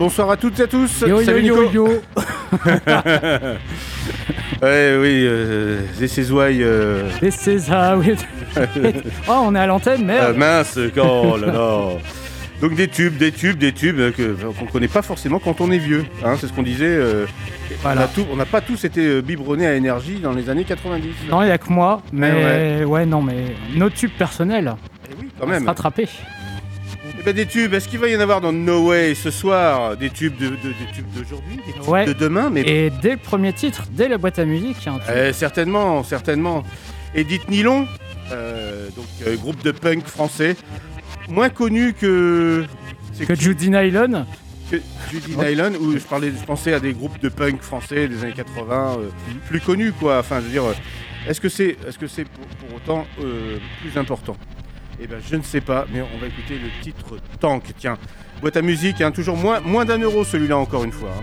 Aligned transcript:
Bonsoir 0.00 0.30
à 0.30 0.36
toutes 0.38 0.58
et 0.58 0.62
à 0.62 0.66
tous. 0.66 1.04
Yo 1.06 1.20
Salut 1.22 1.42
yo 1.42 1.56
yo 1.56 1.62
Nico. 1.68 1.72
yo 1.74 1.86
Ouais, 4.62 4.96
oui, 4.98 5.24
euh, 5.26 5.82
this 5.98 6.16
is 6.16 6.30
why. 6.32 6.62
euh, 6.62 7.10
This 7.20 7.46
is 7.46 7.70
how 7.70 8.00
it... 8.02 8.26
Oh, 9.28 9.42
on 9.44 9.54
est 9.54 9.58
à 9.58 9.66
l'antenne, 9.66 10.00
ah, 10.00 10.04
merde 10.04 10.36
mince, 10.38 10.78
oh 10.96 11.36
là 11.36 11.46
là. 11.48 11.80
Donc 12.62 12.74
des 12.76 12.88
tubes, 12.88 13.18
des 13.18 13.30
tubes, 13.30 13.58
des 13.58 13.72
tubes 13.72 13.98
euh, 14.00 14.10
que 14.10 14.32
qu'on 14.58 14.64
connaît 14.66 14.88
pas 14.88 15.02
forcément 15.02 15.38
quand 15.38 15.60
on 15.60 15.70
est 15.70 15.76
vieux. 15.78 16.06
Hein, 16.24 16.36
c'est 16.40 16.46
ce 16.46 16.52
qu'on 16.54 16.62
disait. 16.62 16.86
euh, 16.86 17.26
on 17.70 17.74
a 17.74 17.94
Voilà. 17.94 18.08
tout- 18.08 18.24
On 18.32 18.36
n'a 18.36 18.46
pas 18.46 18.62
tous 18.62 18.82
été 18.86 19.00
euh, 19.06 19.20
biberonnés 19.20 19.66
à 19.66 19.74
énergie 19.74 20.16
dans 20.18 20.32
les 20.32 20.48
années 20.48 20.64
90. 20.64 21.08
Non, 21.30 21.42
il 21.42 21.46
n'y 21.46 21.50
a 21.52 21.58
que 21.58 21.70
moi, 21.70 22.00
mais 22.10 22.80
Ouais, 22.80 22.84
ouais. 22.84 23.04
non, 23.06 23.20
mais 23.20 23.54
nos 23.76 23.90
tubes 23.90 24.12
personnels, 24.18 24.72
Eh 25.10 25.14
oui, 25.20 25.28
on 25.36 25.40
quand 25.40 25.46
va 25.46 25.54
se 25.54 25.58
même. 25.60 25.68
rattraper. 25.68 26.08
Eh 27.20 27.22
ben, 27.22 27.34
des 27.34 27.44
tubes. 27.46 27.74
Est-ce 27.74 27.86
qu'il 27.86 27.98
va 27.98 28.08
y 28.08 28.16
en 28.16 28.20
avoir 28.20 28.40
dans 28.40 28.52
No 28.52 28.88
Way 28.88 29.14
ce 29.14 29.30
soir? 29.30 29.96
Des 29.96 30.08
tubes 30.10 30.36
de, 30.38 30.48
de- 30.48 30.54
des 30.54 30.92
tubes 30.94 31.06
d'aujourd'hui, 31.14 31.56
des 31.66 31.72
tubes 31.74 31.86
Ouais. 31.88 32.06
de 32.06 32.12
demain, 32.14 32.48
mais 32.50 32.62
Et 32.62 32.90
dès 33.02 33.12
le 33.12 33.16
premier 33.18 33.52
titre, 33.52 33.84
dès 33.92 34.08
la 34.08 34.16
boîte 34.16 34.38
à 34.38 34.44
musique, 34.46 34.76
il 34.82 34.86
y 34.86 34.88
a 34.88 34.92
un 34.94 34.98
tube. 34.98 35.14
Eh, 35.28 35.32
certainement, 35.34 36.02
certainement. 36.02 36.62
Edith 37.14 37.48
Nylon, 37.50 37.86
euh, 38.32 38.88
donc 38.96 39.04
euh, 39.26 39.36
groupe 39.36 39.62
de 39.62 39.70
punk 39.72 40.04
français, 40.06 40.56
moins 41.28 41.48
connu 41.50 41.92
que 41.92 42.64
que 43.26 43.34
Judy 43.34 43.68
Nylon. 43.68 44.24
que 44.70 44.76
Judy 45.10 45.36
Nylon, 45.36 45.72
où 45.80 45.92
je 45.92 45.98
parlais, 46.04 46.30
je 46.30 46.44
pensais 46.46 46.72
à 46.72 46.80
des 46.80 46.92
groupes 46.94 47.20
de 47.20 47.28
punk 47.28 47.60
français 47.60 48.08
des 48.08 48.22
années 48.24 48.32
80, 48.34 48.96
euh, 48.98 49.08
plus 49.48 49.60
connus 49.60 49.92
quoi. 49.92 50.20
Enfin, 50.20 50.36
je 50.40 50.44
veux 50.46 50.50
dire, 50.52 50.62
est-ce 51.28 51.40
que 51.40 51.48
c'est, 51.50 51.76
est-ce 51.86 51.98
que 51.98 52.06
c'est 52.06 52.24
pour, 52.24 52.46
pour 52.46 52.76
autant 52.76 53.04
plus 53.82 53.98
important? 54.00 54.36
Eh 55.02 55.06
ben, 55.06 55.18
je 55.26 55.36
ne 55.36 55.42
sais 55.42 55.60
pas, 55.62 55.86
mais 55.92 56.02
on 56.02 56.18
va 56.18 56.26
écouter 56.26 56.58
le 56.58 56.68
titre 56.82 57.16
Tank. 57.40 57.64
Tiens, 57.78 57.96
boîte 58.40 58.56
à 58.56 58.62
musique, 58.62 59.00
hein, 59.00 59.10
toujours 59.10 59.36
moins, 59.36 59.60
moins 59.60 59.84
d'un 59.84 59.98
euro 59.98 60.24
celui-là 60.24 60.58
encore 60.58 60.84
une 60.84 60.92
fois. 60.92 61.10
hein. 61.18 61.22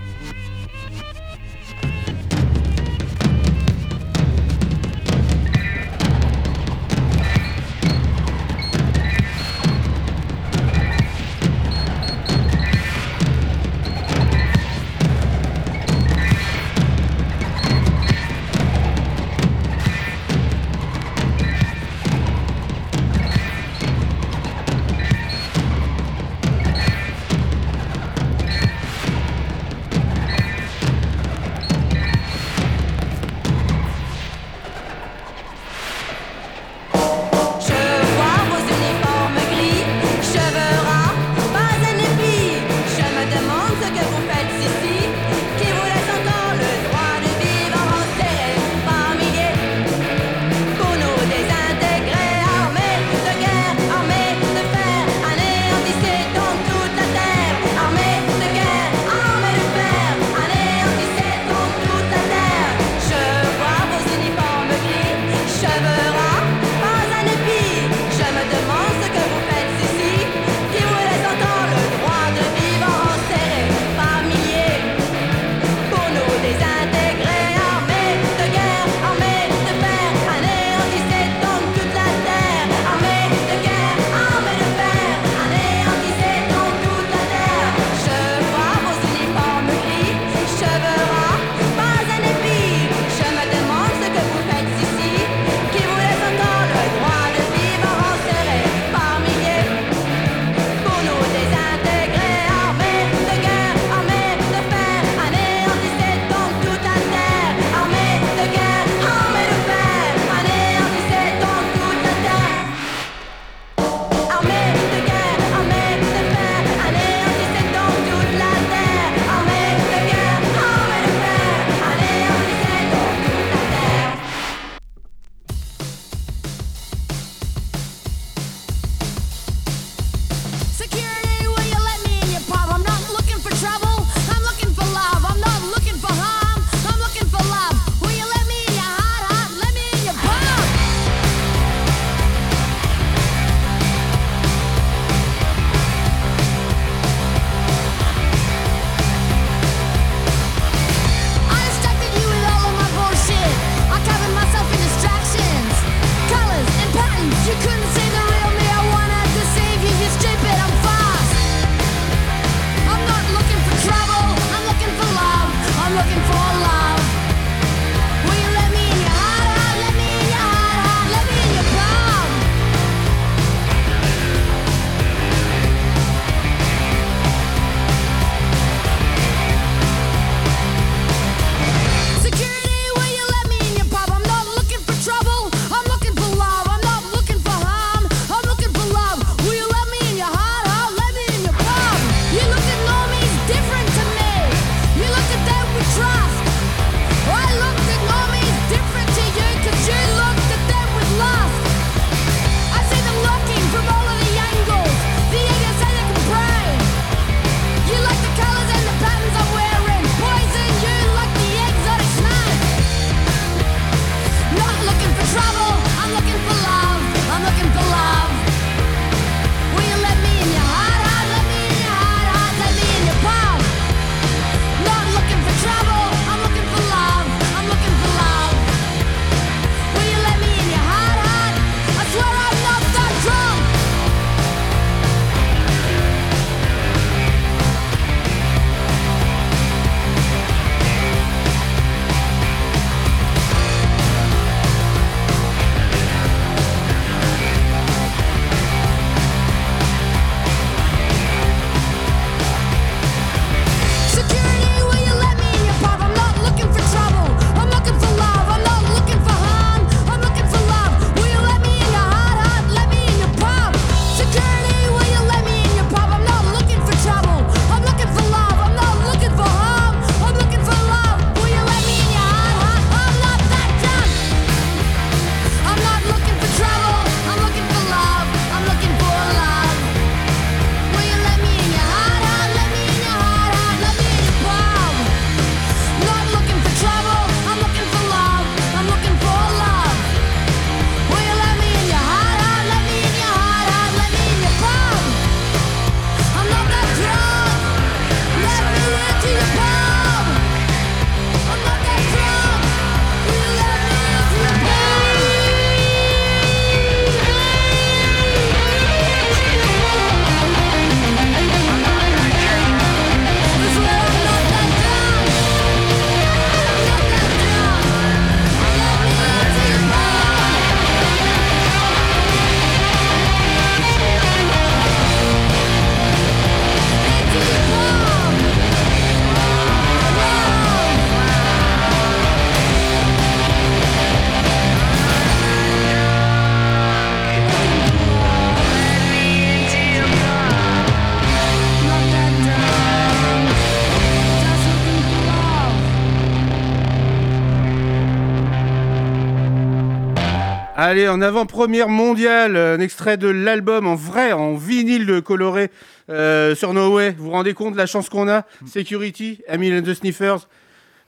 Allez, 350.80 351.08
en 351.08 351.22
avant-première 351.22 351.90
mondiale, 351.90 352.56
un 352.56 352.80
extrait 352.80 353.18
de 353.18 353.28
l'album 353.28 353.88
en 353.88 353.96
vrai, 353.96 354.32
en 354.32 354.54
vinyle 354.54 355.24
coloré 355.26 355.72
euh, 356.12 356.54
sur 356.54 356.72
No 356.72 356.94
Way. 356.94 357.16
Vous 357.18 357.24
vous 357.24 357.32
rendez 357.32 357.56
compte 357.56 357.74
de 357.74 357.80
la 357.80 357.88
chance 357.88 358.10
qu'on 358.10 358.30
a? 358.30 358.46
Security, 358.68 359.42
Emile 359.48 359.80
and 359.80 359.82
the 359.82 359.96
Sniffers. 359.96 360.48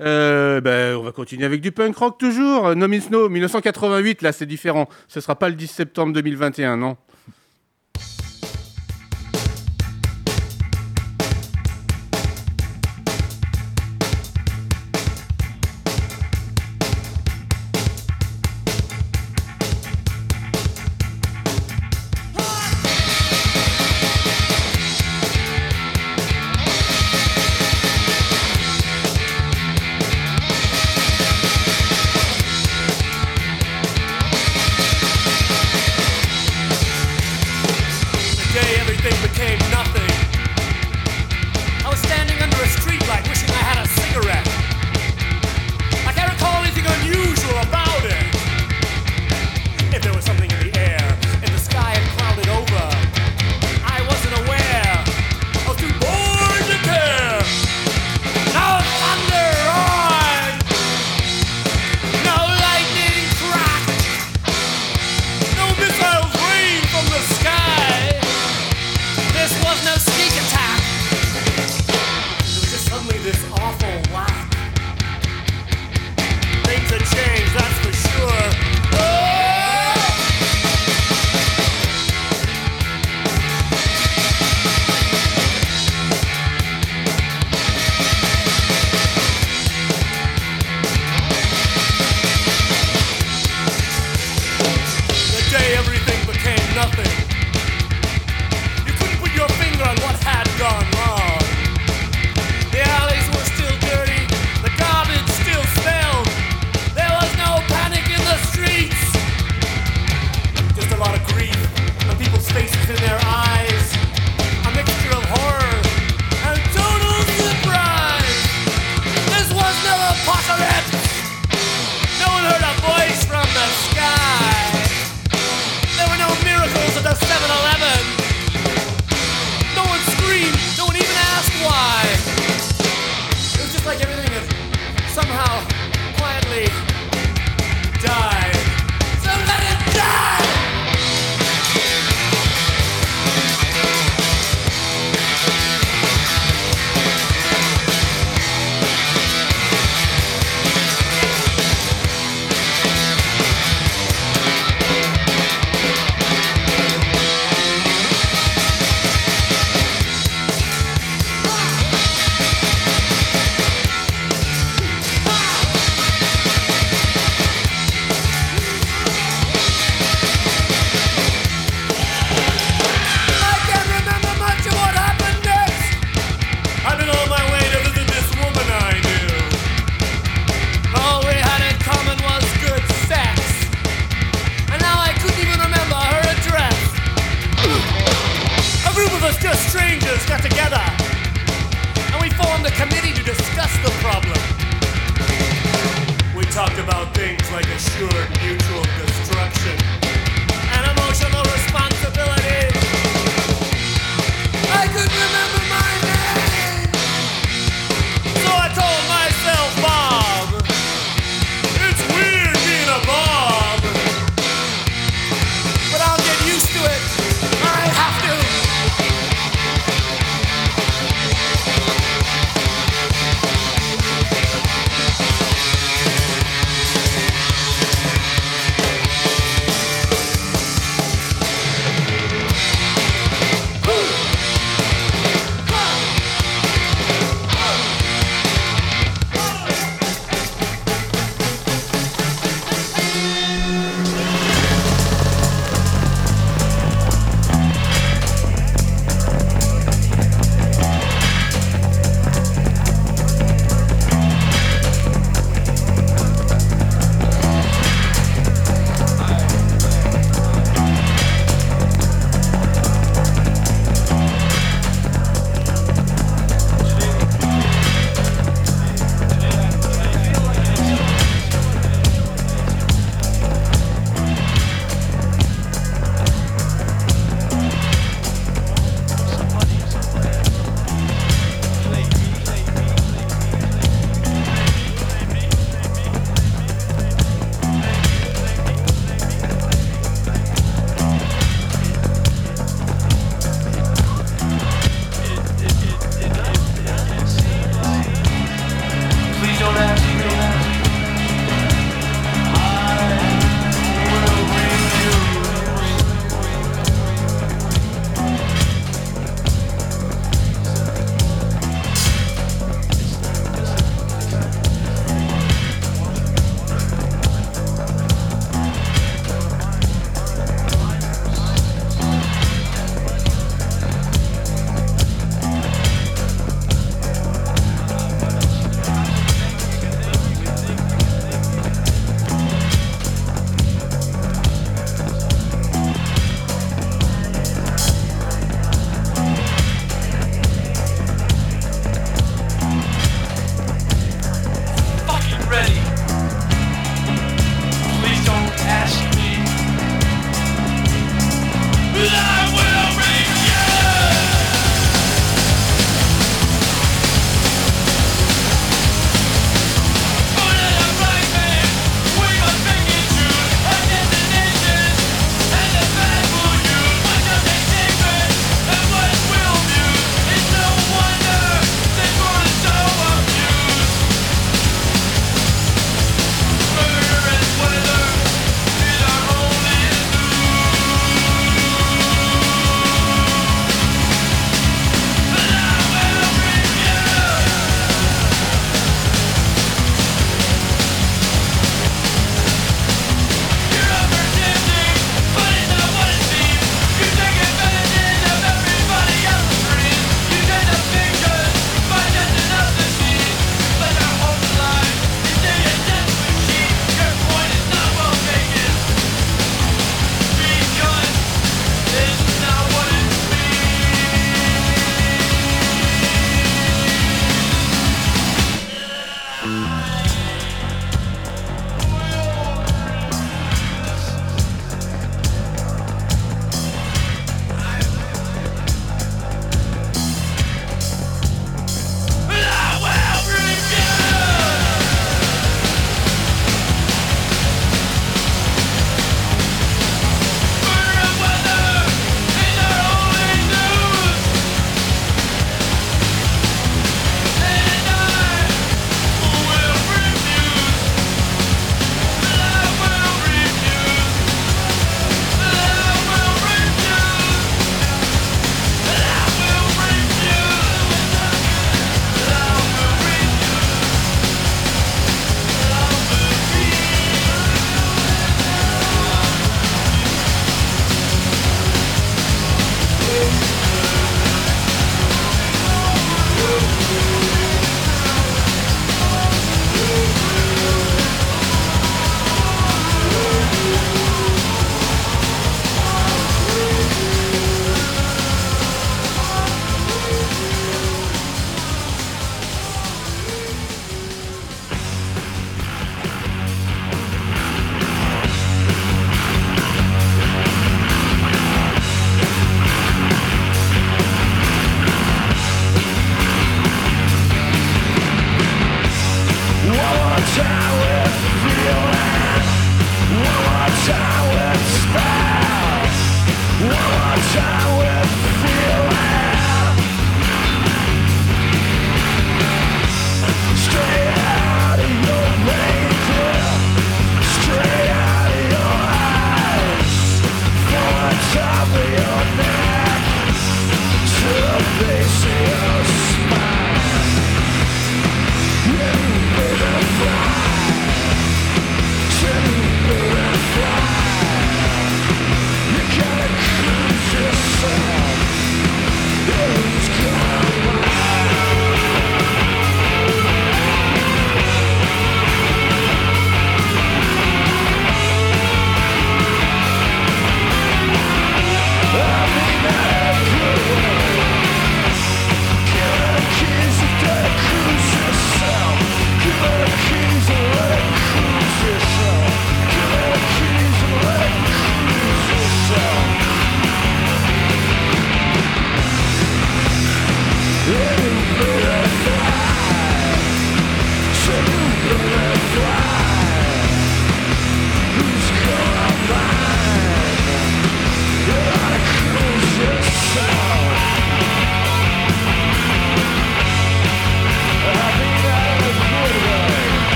Euh, 0.00 0.62
ben, 0.62 0.96
on 0.96 1.02
va 1.02 1.12
continuer 1.12 1.44
avec 1.44 1.60
du 1.60 1.70
punk 1.70 1.94
rock 1.98 2.16
toujours. 2.16 2.74
No 2.76 2.88
Means 2.88 3.10
No, 3.10 3.28
1988, 3.28 4.22
là 4.22 4.32
c'est 4.32 4.46
différent. 4.46 4.88
Ce 5.06 5.20
sera 5.20 5.38
pas 5.38 5.50
le 5.50 5.54
10 5.54 5.66
septembre 5.66 6.14
2021, 6.14 6.78
non? 6.78 6.96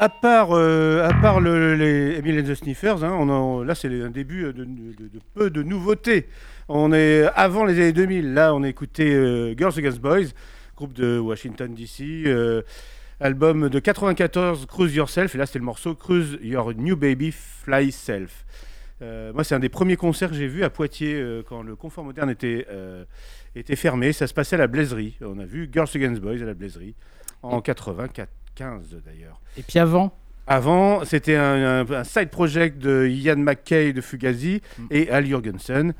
À 0.00 0.08
part, 0.08 0.52
euh, 0.52 1.76
les 1.76 2.16
Emile 2.16 2.40
and 2.40 2.44
the 2.44 2.54
Sniffers, 2.54 3.04
hein, 3.04 3.64
là 3.66 3.74
c'est 3.74 3.88
un 4.00 4.08
début 4.08 4.50
de, 4.50 4.66
peu 5.34 5.50
de 5.50 5.62
nouveautés. 5.62 6.26
On 6.68 6.90
est 6.94 7.24
avant 7.34 7.66
les 7.66 7.74
années 7.74 7.92
2000. 7.92 8.32
Là, 8.32 8.54
on 8.54 8.62
a 8.62 8.68
écouté 8.70 9.12
euh, 9.12 9.54
Girls 9.54 9.74
Against 9.76 10.00
Boys, 10.00 10.28
groupe 10.74 10.94
de 10.94 11.18
Washington 11.18 11.74
DC, 11.74 12.24
euh, 12.24 12.62
album 13.20 13.68
de 13.68 13.78
94, 13.78 14.64
Cruise 14.64 14.94
Yourself. 14.96 15.34
Et 15.34 15.38
là, 15.38 15.44
c'était 15.44 15.58
le 15.58 15.66
morceau 15.66 15.94
Cruise 15.94 16.38
Your 16.40 16.72
New 16.72 16.96
Baby 16.96 17.30
Fly 17.30 17.92
Self. 17.92 18.46
Moi, 19.02 19.44
c'est 19.44 19.54
un 19.54 19.60
des 19.60 19.68
premiers 19.68 19.96
concerts 19.96 20.30
que 20.30 20.36
j'ai 20.36 20.48
vu 20.48 20.64
à 20.64 20.70
Poitiers 20.70 21.42
quand 21.46 21.62
le 21.62 21.76
confort 21.76 22.04
moderne 22.04 22.30
était, 22.30 22.66
fermé. 23.76 24.14
Ça 24.14 24.26
se 24.26 24.32
passait 24.32 24.56
à 24.56 24.60
la 24.60 24.66
Blaiserie. 24.66 25.18
On 25.20 25.38
a 25.38 25.44
vu 25.44 25.68
Girls 25.70 25.88
Against 25.94 26.22
Boys 26.22 26.40
à 26.40 26.46
la 26.46 26.54
Blaiserie 26.54 26.94
en 27.42 27.60
95 28.60 28.96
d'ailleurs. 29.04 29.40
Et 29.56 29.62
puis 29.62 29.78
avant, 29.78 30.12
Avant, 30.46 31.04
c'était 31.04 31.36
un, 31.36 31.80
un- 31.86 31.90
un 31.90 32.04
side 32.04 32.28
project 32.30 32.78
de 32.78 33.06
Ian 33.06 33.36
McKay 33.36 33.92
de 33.92 34.00
Fugazi 34.00 34.60
Mm. 34.78 34.86
et 34.90 35.10
Al 35.10 35.26
Jorgensen 35.26 35.94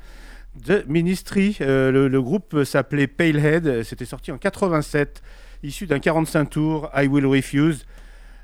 de 0.65 0.83
Ministry. 0.87 1.57
Euh, 1.61 1.91
le, 1.91 2.07
le 2.09 2.21
groupe 2.21 2.63
s'appelait 2.65 3.07
Palehead. 3.07 3.83
C'était 3.83 4.03
sorti 4.05 4.31
en 4.31 4.37
87, 4.37 5.21
issu 5.63 5.87
d'un 5.87 5.99
45 5.99 6.49
tours 6.49 6.89
I 6.95 7.07
Will 7.07 7.25
Refuse. 7.25 7.85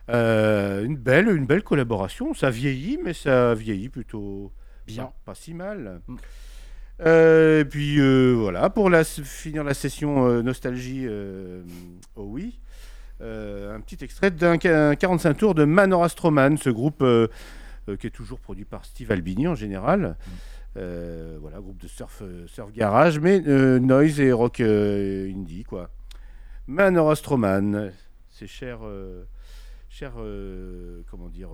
Euh, 0.10 0.86
une 0.86 0.95
belle, 0.95 1.27
une 1.27 1.45
belle 1.45 1.63
collaboration. 1.63 2.34
Ça 2.34 2.49
vieillit, 2.49 2.97
mais 3.03 3.13
ça 3.13 3.53
vieillit 3.53 3.89
plutôt 3.89 4.51
Bien. 4.86 5.03
Pas, 5.03 5.13
pas 5.25 5.36
si 5.36 5.53
mal. 5.53 5.99
Mm. 6.08 6.15
Euh, 7.06 7.62
et 7.62 7.65
puis 7.65 7.99
voilà, 8.34 8.69
pour 8.69 8.89
la, 8.89 9.03
finir 9.03 9.63
la 9.65 9.73
session 9.73 10.41
nostalgie, 10.41 11.06
oh 12.15 12.23
oui. 12.23 12.60
Euh, 13.21 13.75
un 13.75 13.82
petit 13.82 14.03
extrait 14.03 14.30
d'un 14.30 14.58
un 14.63 14.95
45 14.95 15.34
tours 15.34 15.56
de 15.56 15.63
Manor 15.65 16.03
Astroman, 16.03 16.58
ce 16.58 16.69
groupe 16.69 17.01
euh, 17.01 17.27
euh, 17.89 17.95
qui 17.97 18.08
est 18.08 18.12
toujours 18.12 18.39
produit 18.39 18.65
par 18.65 18.86
Steve 18.86 19.12
Albini 19.12 19.47
en 19.47 19.56
général. 19.56 20.17
Euh, 20.77 21.38
voilà, 21.41 21.60
groupe 21.60 21.82
de 21.82 21.88
surf, 21.88 22.21
surf 22.45 22.71
garage, 22.71 23.19
mais 23.19 23.41
euh, 23.47 23.80
noise 23.80 24.19
et 24.19 24.32
rock 24.32 24.60
euh, 24.60 25.32
indie 25.32 25.63
quoi. 25.63 25.89
Manor 26.67 27.10
Astroman, 27.10 27.91
c'est 28.30 28.45
cher, 28.45 28.80
cher 29.89 30.13
comment 31.10 31.30
dire, 31.30 31.49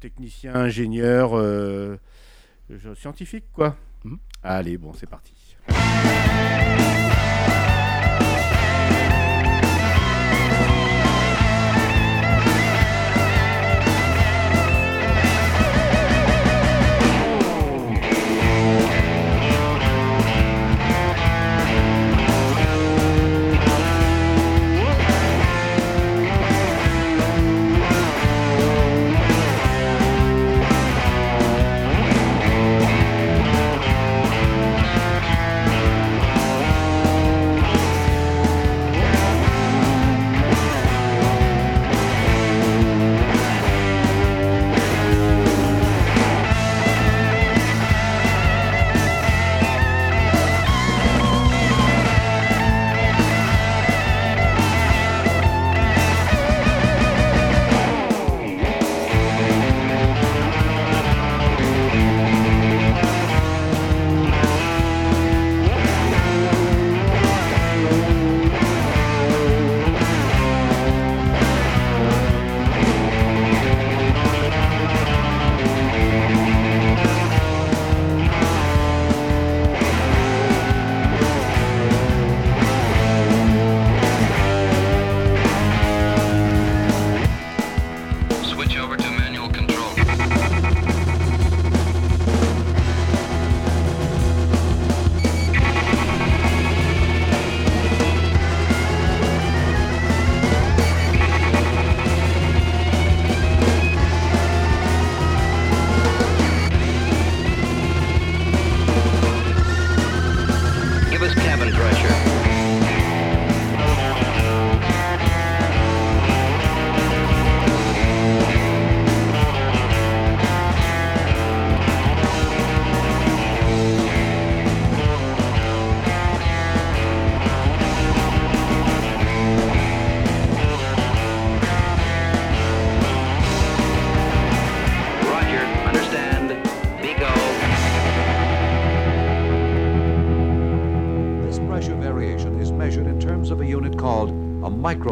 technicien, 0.00 0.52
ingénieur, 0.54 1.30
scientifique 2.96 3.44
quoi. 3.52 3.76
Mhm. 4.04 4.18
Allez, 4.42 4.76
bon, 4.76 4.92
c'est 4.92 5.08
parti. 5.08 5.56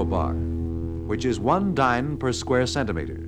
Microbar, 0.07 1.07
which 1.07 1.25
is 1.25 1.39
one 1.41 1.75
dyne 1.75 2.17
per 2.17 2.33
square 2.33 2.67
centimeter. 2.67 3.27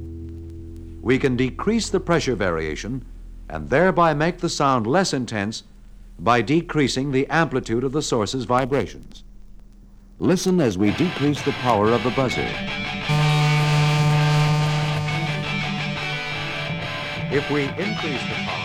We 1.00 1.18
can 1.18 1.36
decrease 1.36 1.88
the 1.88 2.00
pressure 2.00 2.34
variation 2.34 3.04
and 3.48 3.68
thereby 3.68 4.14
make 4.14 4.38
the 4.38 4.48
sound 4.48 4.86
less 4.86 5.12
intense 5.12 5.62
by 6.18 6.42
decreasing 6.42 7.12
the 7.12 7.26
amplitude 7.28 7.84
of 7.84 7.92
the 7.92 8.02
source's 8.02 8.44
vibrations. 8.44 9.24
Listen 10.18 10.60
as 10.60 10.76
we 10.76 10.90
decrease 10.92 11.40
the 11.42 11.52
power 11.52 11.92
of 11.92 12.02
the 12.02 12.10
buzzer. 12.10 12.48
If 17.30 17.48
we 17.50 17.64
increase 17.64 18.22
the 18.22 18.34
power, 18.44 18.58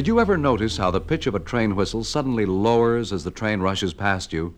Did 0.00 0.08
you 0.08 0.18
ever 0.18 0.38
notice 0.38 0.78
how 0.78 0.90
the 0.90 0.98
pitch 0.98 1.26
of 1.26 1.34
a 1.34 1.38
train 1.38 1.76
whistle 1.76 2.04
suddenly 2.04 2.46
lowers 2.46 3.12
as 3.12 3.22
the 3.22 3.30
train 3.30 3.60
rushes 3.60 3.92
past 3.92 4.32
you? 4.32 4.54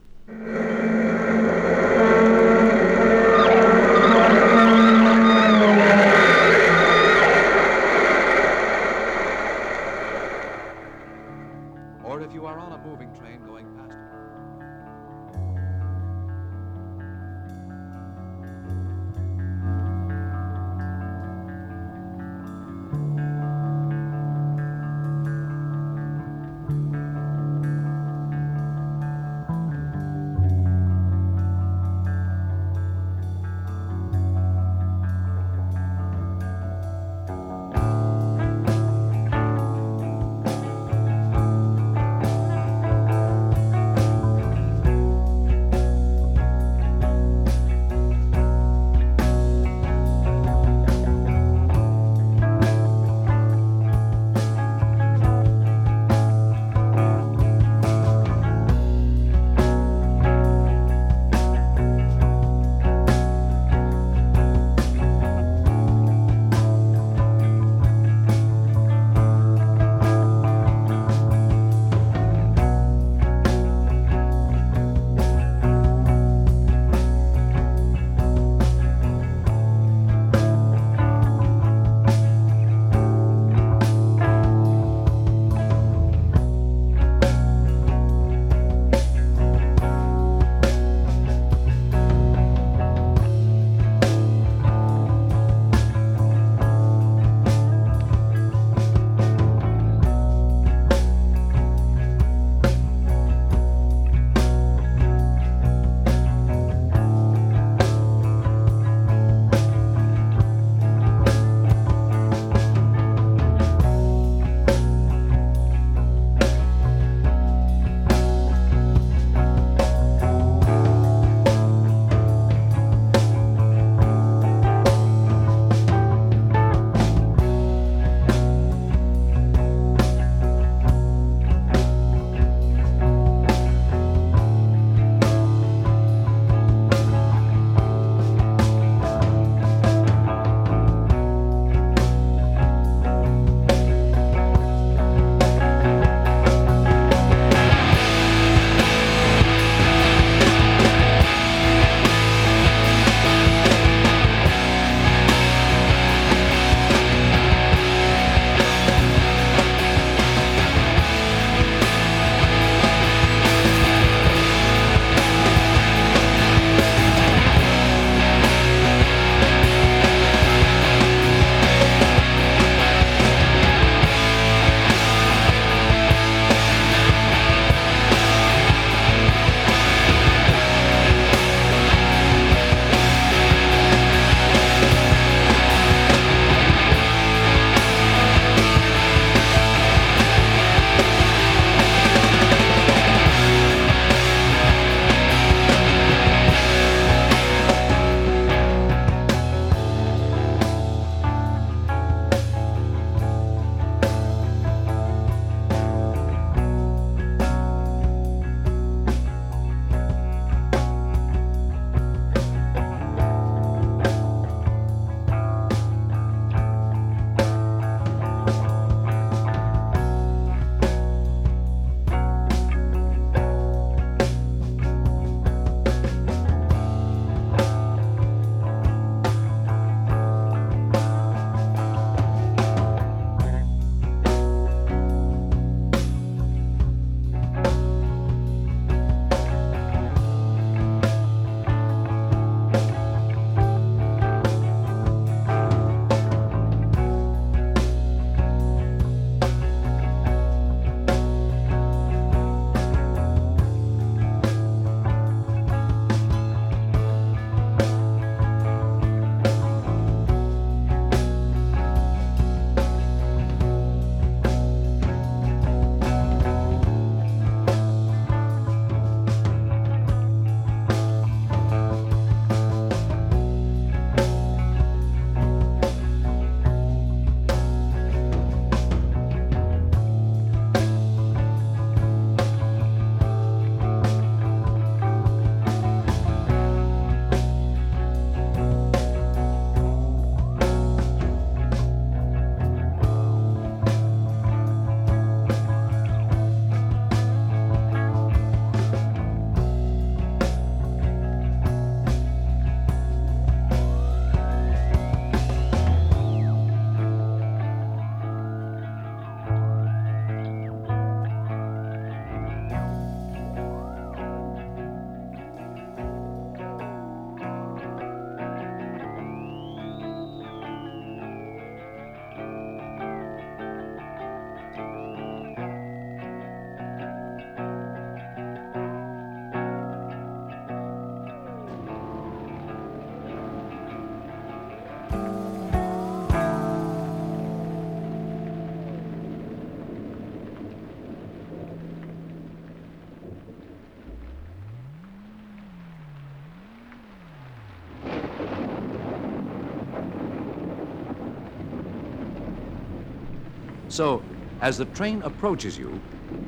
So, 353.92 354.22
as 354.62 354.78
the 354.78 354.86
train 354.86 355.20
approaches 355.20 355.76
you, 355.76 356.00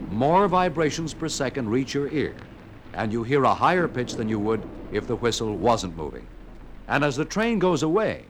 more 0.09 0.49
vibrations 0.49 1.12
per 1.12 1.28
second 1.28 1.68
reach 1.68 1.92
your 1.92 2.09
ear, 2.09 2.34
and 2.95 3.12
you 3.12 3.22
hear 3.22 3.45
a 3.45 3.53
higher 3.53 3.86
pitch 3.86 4.16
than 4.16 4.30
you 4.30 4.38
would 4.38 4.64
if 4.90 5.07
the 5.07 5.16
whistle 5.16 5.55
wasn't 5.59 5.95
moving. 5.95 6.26
And 6.88 7.05
as 7.05 7.16
the 7.16 7.26
train 7.26 7.59
goes 7.59 7.82
away, 7.82 8.24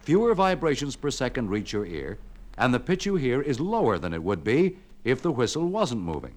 fewer 0.00 0.34
vibrations 0.34 0.96
per 0.96 1.12
second 1.12 1.50
reach 1.50 1.72
your 1.72 1.86
ear, 1.86 2.18
and 2.56 2.74
the 2.74 2.80
pitch 2.80 3.06
you 3.06 3.14
hear 3.14 3.40
is 3.40 3.60
lower 3.60 3.96
than 3.96 4.12
it 4.12 4.24
would 4.24 4.42
be 4.42 4.78
if 5.04 5.22
the 5.22 5.30
whistle 5.30 5.68
wasn't 5.68 6.00
moving. 6.00 6.34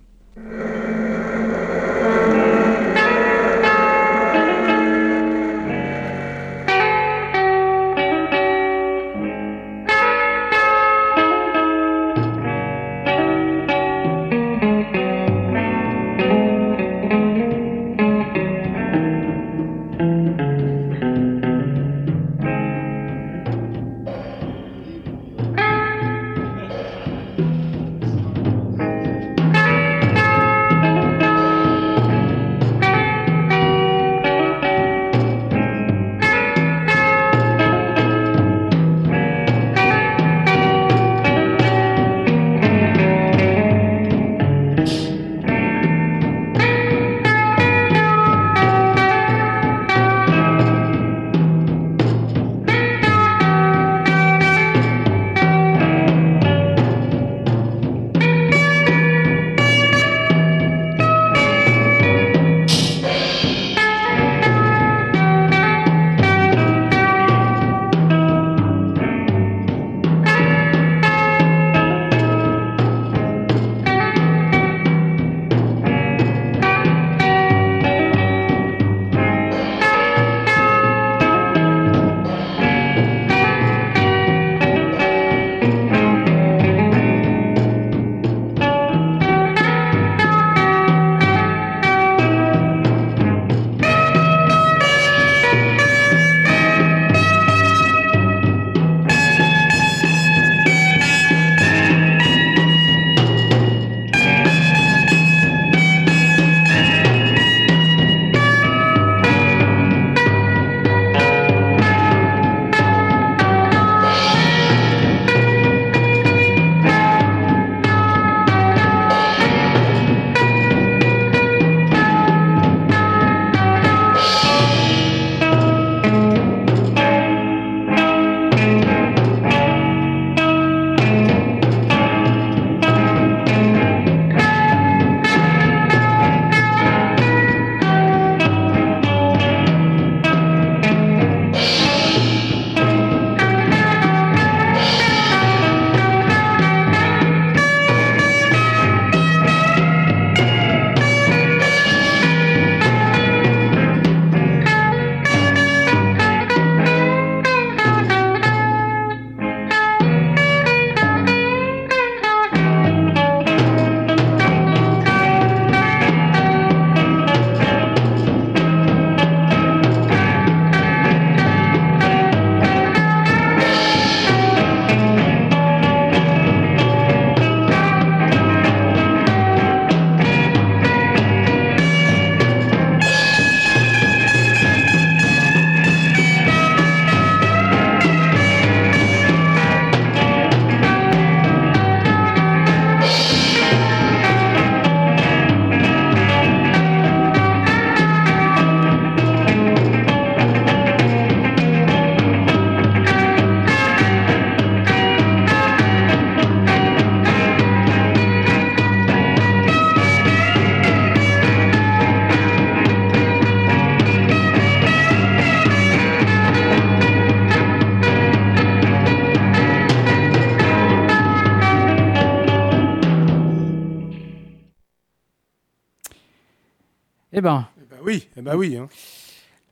Eh 227.42 227.44
ben, 227.44 227.66
Eh 227.82 227.86
ben 227.90 227.98
oui, 228.06 228.28
eh 228.38 228.42
ben 228.44 228.56
oui. 228.56 228.78
hein. 228.78 228.88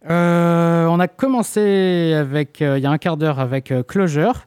euh, 0.10 0.88
on 0.88 1.00
a 1.00 1.08
commencé 1.08 2.16
avec, 2.20 2.64
euh, 2.64 2.80
il 2.80 2.84
y 2.84 2.88
a 2.88 2.90
un 2.90 2.98
quart 2.98 3.16
d'heure 3.16 3.40
avec 3.40 3.72
euh, 3.72 3.84
Closure. 3.84 4.44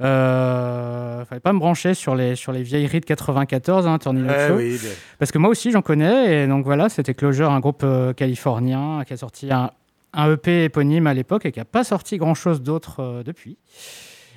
Euh, 0.00 1.24
fallait 1.24 1.40
pas 1.40 1.52
me 1.52 1.58
brancher 1.58 1.94
sur 1.94 2.14
les, 2.14 2.36
sur 2.36 2.52
les 2.52 2.62
vieilleries 2.62 3.00
de 3.00 3.06
94, 3.06 3.88
hein, 3.88 3.98
Turning 3.98 4.24
Eh 4.32 4.46
Show. 4.48 4.54
oui, 4.56 4.78
Parce 5.18 5.32
que 5.32 5.38
moi 5.38 5.50
aussi, 5.50 5.72
j'en 5.72 5.82
connais. 5.82 6.44
Et 6.44 6.46
donc 6.46 6.64
voilà, 6.64 6.88
c'était 6.88 7.12
Closure, 7.12 7.50
un 7.50 7.58
groupe 7.58 7.82
euh, 7.82 8.12
californien 8.12 9.02
qui 9.04 9.14
a 9.14 9.16
sorti 9.16 9.50
un, 9.50 9.72
un 10.12 10.32
EP 10.32 10.62
éponyme 10.66 11.08
à 11.08 11.14
l'époque 11.14 11.46
et 11.46 11.50
qui 11.50 11.58
n'a 11.58 11.64
pas 11.64 11.82
sorti 11.82 12.18
grand-chose 12.18 12.62
d'autre 12.62 13.24
depuis. 13.26 13.56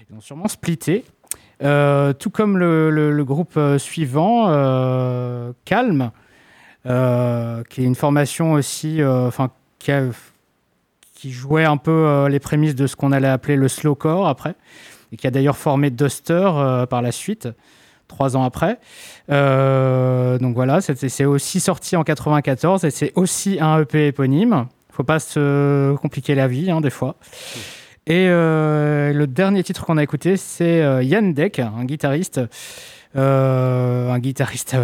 Ils 0.10 0.16
ont 0.18 0.22
sûrement 0.22 0.48
splitté. 0.48 1.06
Tout 1.60 2.30
comme 2.32 2.58
le, 2.58 2.90
le- 2.90 3.12
le 3.12 3.24
groupe 3.26 3.60
suivant, 3.78 4.48
Calme, 5.66 6.12
euh, 6.86 7.64
qui 7.70 7.82
est 7.82 7.86
une 7.86 7.96
formation 7.96 8.54
aussi, 8.54 9.02
euh, 9.02 9.28
enfin, 9.28 9.52
qui, 9.80 11.32
jouait 11.32 11.64
un 11.64 11.78
peu 11.78 11.92
euh, 11.92 12.28
les 12.28 12.42
prémices 12.42 12.76
de 12.76 12.88
ce 12.88 12.98
qu'on 12.98 13.14
allait 13.14 13.30
appeler 13.30 13.56
le 13.56 13.70
slowcore 13.70 14.28
après, 14.28 14.56
et 15.14 15.18
qui 15.18 15.26
a 15.26 15.32
d'ailleurs 15.32 15.56
formé 15.56 15.92
Duster 15.92 16.50
par 16.90 17.02
la 17.02 17.12
suite, 17.14 17.48
trois 18.10 18.36
ans 18.36 18.44
après. 18.44 18.80
Donc 19.30 20.56
voilà, 20.56 20.82
c'est 20.82 21.26
aussi 21.26 21.60
sorti 21.62 21.96
en 21.96 22.04
94 22.04 22.84
et 22.84 22.92
c'est 22.92 23.14
aussi 23.16 23.60
un 23.62 23.80
EP 23.80 24.08
éponyme. 24.08 24.68
Faut 24.92 25.04
pas 25.04 25.20
se 25.20 25.96
compliquer 25.96 26.36
la 26.36 26.48
vie, 26.48 26.70
hein, 26.70 26.82
des 26.82 26.90
fois. 26.90 27.16
Et 28.06 28.26
le 28.28 29.26
dernier 29.26 29.64
titre 29.64 29.86
qu'on 29.86 29.98
a 29.98 30.04
écouté, 30.04 30.36
c'est 30.36 31.06
Yann 31.06 31.34
Deck, 31.34 31.60
un 31.60 31.86
guitariste 31.86 32.42
un 33.16 34.20
guitariste. 34.20 34.76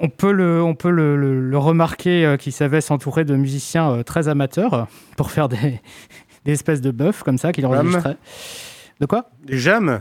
On 0.00 0.08
peut 0.08 0.32
le, 0.32 0.62
on 0.62 0.74
peut 0.74 0.90
le, 0.90 1.16
le- 1.16 1.40
le 1.40 1.58
remarquer 1.58 2.24
euh, 2.26 2.36
qu'il 2.36 2.52
savait 2.52 2.80
s'entourer 2.80 3.24
de 3.24 3.36
musiciens 3.36 3.90
euh, 3.92 4.02
très 4.02 4.28
amateurs 4.28 4.74
euh, 4.74 4.82
pour 5.16 5.30
faire 5.30 5.48
des, 5.48 5.80
des 6.44 6.52
espèces 6.52 6.80
de 6.80 6.90
buffs 6.90 7.22
comme 7.22 7.38
ça 7.38 7.52
qu'il 7.52 7.64
enregistrait. 7.66 8.16
De 9.00 9.06
quoi? 9.06 9.30
Des 9.46 9.56
jams, 9.58 10.00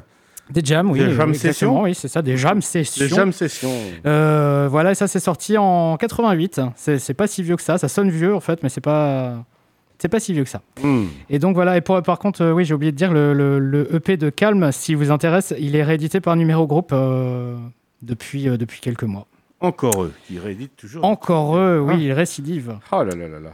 Des 0.49 0.61
jams, 0.63 0.89
oui. 0.91 0.99
Des 0.99 1.13
jam 1.13 1.33
sessions 1.33 1.81
Oui, 1.83 1.93
c'est 1.95 2.07
ça, 2.07 2.21
des 2.21 2.35
jam 2.37 2.61
sessions. 2.61 3.05
des 3.05 3.09
jam 3.13 3.31
sessions. 3.31 3.71
Euh, 4.05 4.67
voilà, 4.69 4.91
et 4.91 4.95
ça 4.95 5.07
c'est 5.07 5.19
sorti 5.19 5.57
en 5.57 5.95
88. 5.97 6.61
C'est 6.75 7.13
pas 7.13 7.27
si 7.27 7.43
vieux 7.43 7.55
que 7.55 7.61
ça. 7.61 7.77
Ça 7.77 7.87
sonne 7.87 8.09
vieux 8.09 8.33
en 8.35 8.39
fait, 8.39 8.63
mais 8.63 8.69
c'est 8.69 8.81
pas. 8.81 9.45
C'est 10.01 10.07
pas 10.07 10.21
si 10.21 10.31
vieux 10.31 10.45
que 10.45 10.49
ça. 10.49 10.61
Hmm. 10.81 11.07
Et 11.29 11.39
donc 11.39 11.55
voilà, 11.55 11.75
et 11.75 11.81
pour, 11.81 12.01
par 12.01 12.19
contre, 12.19 12.41
euh, 12.41 12.51
oui, 12.53 12.63
j'ai 12.63 12.73
oublié 12.73 12.93
de 12.93 12.95
dire, 12.97 13.11
le, 13.11 13.33
le- 13.33 13.59
le 13.59 13.93
EP 13.93 14.15
de 14.15 14.29
Calme, 14.29 14.71
si 14.71 14.95
vous 14.95 15.11
intéresse, 15.11 15.53
il 15.59 15.75
est 15.75 15.83
réédité 15.83 16.21
par 16.21 16.37
Numéro 16.37 16.65
Groupe 16.67 16.91
euh, 16.93 17.57
depuis, 18.01 18.45
depuis 18.45 18.79
quelques 18.79 19.03
mois. 19.03 19.27
Encore 19.62 20.03
eux, 20.03 20.14
qui 20.28 20.39
rééditent 20.39 20.76
toujours. 20.78 21.03
Encore 21.03 21.57
eux, 21.57 21.80
oui, 21.82 21.93
Ah. 21.95 21.99
il 22.01 22.12
récidive. 22.14 22.78
Oh 22.91 23.03
là 23.03 23.16
là 23.16 23.28
là 23.28 23.39
là. 23.39 23.51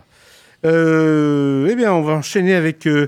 Euh, 0.66 1.68
eh 1.70 1.76
bien, 1.76 1.94
on 1.94 2.02
va 2.02 2.14
enchaîner 2.14 2.56
avec 2.56 2.86
euh, 2.88 3.08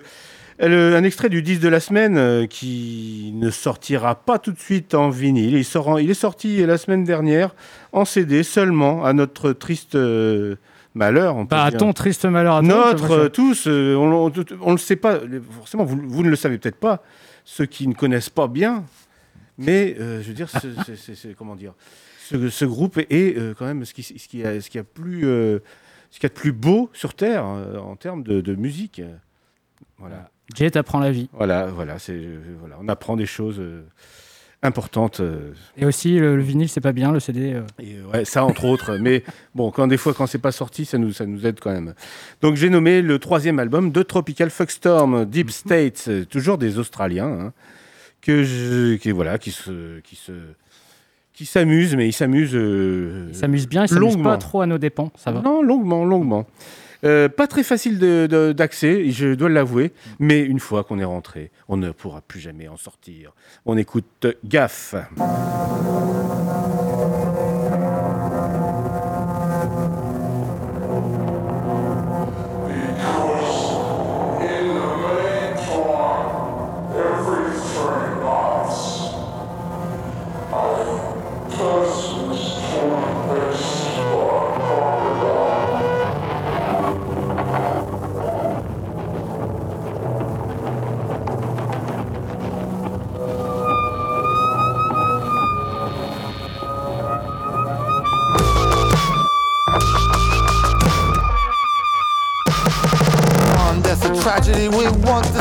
le- 0.60 0.96
un 0.96 1.04
extrait 1.04 1.30
du 1.30 1.42
10 1.42 1.60
de 1.60 1.70
la 1.70 1.80
semaine 1.80 2.18
euh, 2.18 2.46
qui 2.48 3.32
ne 3.36 3.50
sortira 3.50 4.16
pas 4.16 4.40
tout 4.40 4.52
de 4.52 4.60
suite 4.60 4.94
en 4.94 5.10
vinyle. 5.10 5.56
Il, 5.56 5.66
sort 5.66 5.88
en- 5.90 5.98
il 5.98 6.10
est 6.10 6.14
sorti 6.16 6.66
la 6.66 6.78
semaine 6.78 7.04
dernière 7.04 7.56
en 7.94 8.06
CD 8.06 8.44
seulement, 8.44 9.06
à 9.06 9.14
notre 9.14 9.54
triste 9.54 9.98
malheur. 10.96 11.36
On 11.36 11.46
peut 11.46 11.56
à 11.56 11.72
ton 11.72 11.94
triste 11.94 12.26
malheur 12.26 12.56
à. 12.56 12.62
Notre, 12.62 13.28
tous, 13.28 13.68
on 13.68 14.10
ne 14.68 14.72
le 14.72 14.78
sait 14.78 14.96
pas, 14.96 15.20
forcément, 15.56 15.84
vous, 15.86 16.00
vous 16.04 16.24
ne 16.24 16.30
le 16.30 16.36
savez 16.36 16.58
peut-être 16.58 16.80
pas, 16.80 17.04
ceux 17.46 17.66
qui 17.66 17.88
ne 17.88 17.94
connaissent 17.94 18.30
pas 18.32 18.48
bien, 18.48 18.84
mais 19.58 19.96
je 20.00 20.28
veux 20.28 20.34
dire, 20.34 20.50
ce- 20.50 20.58
c'est- 20.86 20.96
c'est- 20.96 21.16
c'est- 21.16 21.36
comment 21.36 21.56
dire, 21.56 21.74
ce, 22.30 22.50
ce 22.50 22.66
groupe 22.66 22.98
est, 22.98 23.38
euh, 23.38 23.54
quand 23.58 23.66
même 23.66 23.86
ce 23.86 23.94
qui, 23.94 24.04
ce 24.04 24.14
qui 24.28 24.44
a, 24.46 24.60
ce 24.62 24.70
qui 24.70 24.80
a 24.80 24.84
plus, 24.84 25.26
euh, 25.26 25.60
ce 26.12 26.20
qu'il 26.20 26.24
y 26.24 26.32
a 26.32 26.34
de 26.36 26.40
plus 26.40 26.52
beau 26.52 26.90
sur 26.94 27.14
Terre 27.14 27.46
euh, 27.46 27.78
en 27.78 27.96
termes 27.96 28.24
de, 28.24 28.42
de 28.42 28.56
musique. 28.56 29.02
Voilà, 29.98 30.30
Jay 30.56 30.70
t'apprend 30.72 31.00
la 31.00 31.12
vie. 31.12 31.30
voilà, 31.34 31.68
voilà, 31.68 32.00
c'est, 32.00 32.22
voilà, 32.60 32.78
on 32.82 32.88
apprend 32.88 33.16
des 33.16 33.26
choses 33.26 33.62
importantes. 34.64 35.20
euh, 35.20 35.54
Et 35.78 35.86
aussi, 35.86 36.18
le, 36.20 36.36
le 36.36 36.42
vinyle, 36.42 36.70
c'est 36.70 36.82
pas 36.82 36.92
bien, 36.94 37.12
le 37.12 37.20
CD. 37.20 37.54
euh, 37.54 37.62
et 37.80 38.02
ouais, 38.02 38.26
ça 38.26 38.44
entre 38.44 38.66
autres. 38.66 38.98
Mais 38.98 39.24
bon, 39.56 39.72
quand 39.72 39.88
des 39.88 39.98
fois, 39.98 40.14
quand 40.14 40.28
c'est 40.28 40.38
pas 40.40 40.52
sorti, 40.52 40.86
ça 40.86 40.98
nous, 40.98 41.14
ça 41.14 41.26
nous 41.26 41.46
aide 41.46 41.60
quand 41.60 41.72
même. 41.72 41.94
Donc 42.42 42.56
j'ai 42.56 42.70
nommé 42.70 43.02
le 43.02 43.20
troisième 43.20 43.60
album 43.60 43.92
de 43.92 44.04
Tropical 44.04 44.50
Fuckstorm, 44.50 45.26
Deep 45.26 45.52
States, 45.52 46.06
euh, 46.08 46.26
toujours 46.26 46.58
des 46.58 46.78
Australiens, 46.80 47.28
hein, 47.48 47.54
que 48.22 48.44
je, 48.44 48.96
qui 48.96 49.12
voilà, 49.12 49.38
qui 49.38 49.52
se, 49.52 50.00
qui 50.02 50.16
se, 50.16 50.32
qui 51.38 51.46
s'amusent, 51.46 51.96
mais 51.96 52.08
ils 52.08 52.14
s'amusent. 52.14 52.56
euh, 52.56 53.28
Ils 53.30 53.36
s'amusent 53.36 53.68
bien, 53.68 53.86
s'amusent 53.86 54.02
longuement. 54.16 54.32
pas 54.32 54.38
trop 54.38 54.62
à 54.62 54.66
nos 54.66 54.80
dépens, 54.80 55.12
ça 55.16 55.32
va. 55.32 55.42
Non, 55.42 55.62
longuement, 55.62 56.04
longuement. 56.04 56.48
Euh, 57.04 57.30
pas 57.30 57.46
très 57.46 57.62
facile 57.62 58.00
d'accès, 58.56 59.12
je 59.12 59.36
dois 59.36 59.50
l'avouer, 59.50 59.92
mais 60.18 60.42
une 60.42 60.60
fois 60.60 60.84
qu'on 60.84 60.98
est 60.98 61.04
rentré, 61.04 61.52
on 61.70 61.78
ne 61.78 61.92
pourra 61.92 62.22
plus 62.22 62.40
jamais 62.40 62.68
en 62.68 62.76
sortir. 62.78 63.34
On 63.68 63.78
écoute 63.78 64.26
Gaffe. 64.44 64.96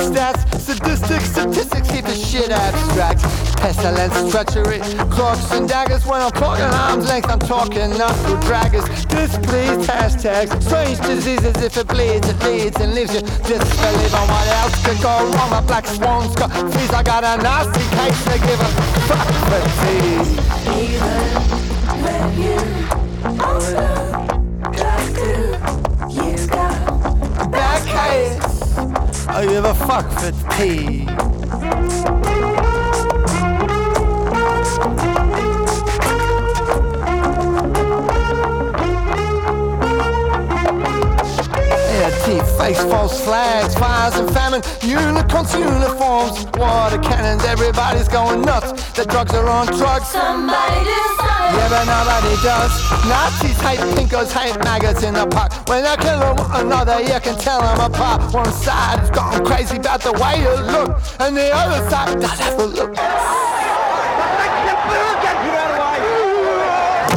Stats. 0.07 0.43
Sadistic 0.61 1.21
statistics 1.21 1.91
keep 1.91 2.05
the 2.05 2.15
shit 2.15 2.51
abstract. 2.51 3.23
Pestilence, 3.57 4.31
treachery, 4.31 4.81
clocks 5.11 5.51
and 5.53 5.69
daggers. 5.69 6.05
When 6.07 6.21
I'm 6.21 6.31
talking 6.31 6.65
arm's 6.65 7.09
length, 7.09 7.29
I'm 7.29 7.39
talking 7.39 7.91
not 7.99 8.15
through 8.23 8.41
draggers. 8.49 8.87
Displeased 9.09 9.89
hashtags. 9.89 10.63
Strange 10.63 11.01
diseases. 11.01 11.57
If 11.63 11.77
it 11.77 11.89
bleeds, 11.89 12.29
it 12.29 12.43
leads 12.43 12.81
and 12.81 12.95
leaves 12.95 13.15
you 13.15 13.21
disbelief 13.21 14.15
on 14.15 14.29
what 14.29 14.47
else 14.61 14.75
could 14.85 15.01
go 15.03 15.15
wrong. 15.35 15.51
My 15.51 15.61
black 15.61 15.87
swan's 15.87 16.35
got 16.35 16.51
fleas. 16.73 16.91
I 16.91 17.03
got 17.03 17.25
a 17.25 17.43
nasty 17.43 17.85
case 17.97 18.25
to 18.31 18.39
give 18.47 18.61
a 18.61 18.71
fuck 19.09 19.29
for 19.49 19.63
tea. 19.83 20.37
Black 22.01 22.76
I 29.37 29.43
a 29.43 29.75
fuck 29.75 30.11
for 30.13 30.33
tea. 30.57 31.05
Yeah, 41.93 42.25
teeth, 42.25 42.59
face, 42.59 42.83
false 42.85 43.23
flags, 43.23 43.75
fires 43.75 44.15
and 44.17 44.31
famine, 44.33 44.63
unicorns, 44.81 45.53
uniforms, 45.53 46.47
water 46.57 46.97
cannons, 46.97 47.45
everybody's 47.45 48.09
going 48.09 48.41
nuts. 48.41 48.73
The 48.93 49.05
drugs 49.05 49.35
are 49.35 49.47
on 49.47 49.67
drugs. 49.67 50.09
Somebody 50.09 50.85
decide. 50.85 51.37
Yeah, 51.57 51.69
but 51.69 51.85
nobody 51.85 52.37
does. 52.43 52.73
Nazis 53.09 53.61
hate 53.61 53.81
pinkos, 53.95 54.33
hate 54.33 54.59
maggots 54.65 55.03
in 55.03 55.15
the 55.15 55.27
park. 55.27 55.53
When 55.69 55.85
they 55.85 55.97
kill 55.97 56.21
one 56.21 56.67
another, 56.67 57.01
you 57.01 57.21
can 57.21 57.39
tell 57.39 57.61
them 57.61 57.81
apart. 57.81 58.33
One 58.35 58.53
side's 58.53 59.11
gone 59.11 59.26
crazy 59.45 59.77
about 59.77 60.01
the 60.01 60.13
way 60.13 60.41
you 60.41 60.55
look, 60.73 60.99
and 61.21 61.37
the 61.37 61.51
other 61.53 61.89
side 61.91 62.21
does 62.21 62.39
have 62.41 62.59
a 62.59 62.65
look. 62.65 62.97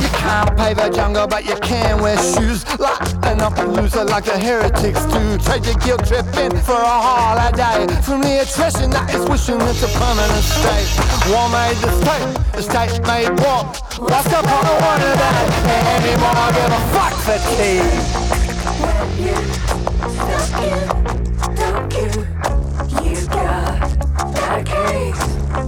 You 0.01 0.09
can't 0.17 0.57
pave 0.57 0.78
a 0.78 0.89
jungle, 0.89 1.28
but 1.28 1.45
you 1.45 1.55
can 1.57 2.01
wear 2.01 2.17
shoes. 2.17 2.65
Like 2.80 3.01
an 3.26 3.41
upper 3.41 3.65
loser, 3.65 4.05
like 4.05 4.26
the 4.26 4.38
heretics 4.38 5.05
do. 5.05 5.38
Trade 5.39 5.65
your 5.65 5.76
guilt 5.76 6.05
trip 6.07 6.26
in 6.38 6.51
for 6.61 6.74
a 6.74 6.99
holiday. 7.07 7.88
From 8.01 8.22
the 8.22 8.41
attrition 8.41 8.89
that 8.91 9.13
is 9.13 9.26
wishing 9.30 9.61
it's 9.61 9.84
a 9.84 9.88
permanent 9.97 10.43
state. 10.43 10.89
War 11.30 11.49
made 11.49 11.78
the 11.84 11.91
state, 12.01 12.34
the 12.53 12.61
state 12.63 13.01
made 13.07 13.30
war. 13.41 13.65
What's 13.99 14.28
the 14.30 14.41
point 14.41 14.67
of 14.67 14.82
one 14.82 15.01
of 15.01 15.15
that 15.20 15.45
anymore? 15.99 16.36
I 16.36 16.51
give 16.55 16.72
a 16.72 16.82
fuck 16.93 17.13
for 17.26 17.39
tea. 20.93 20.99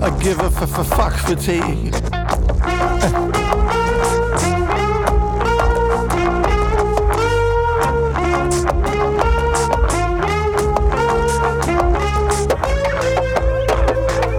I 0.03 0.09
give 0.21 0.39
a 0.39 0.45
f- 0.45 0.61
f- 0.79 0.87
fuck 0.87 1.13
for 1.13 1.35
tea. 1.35 1.91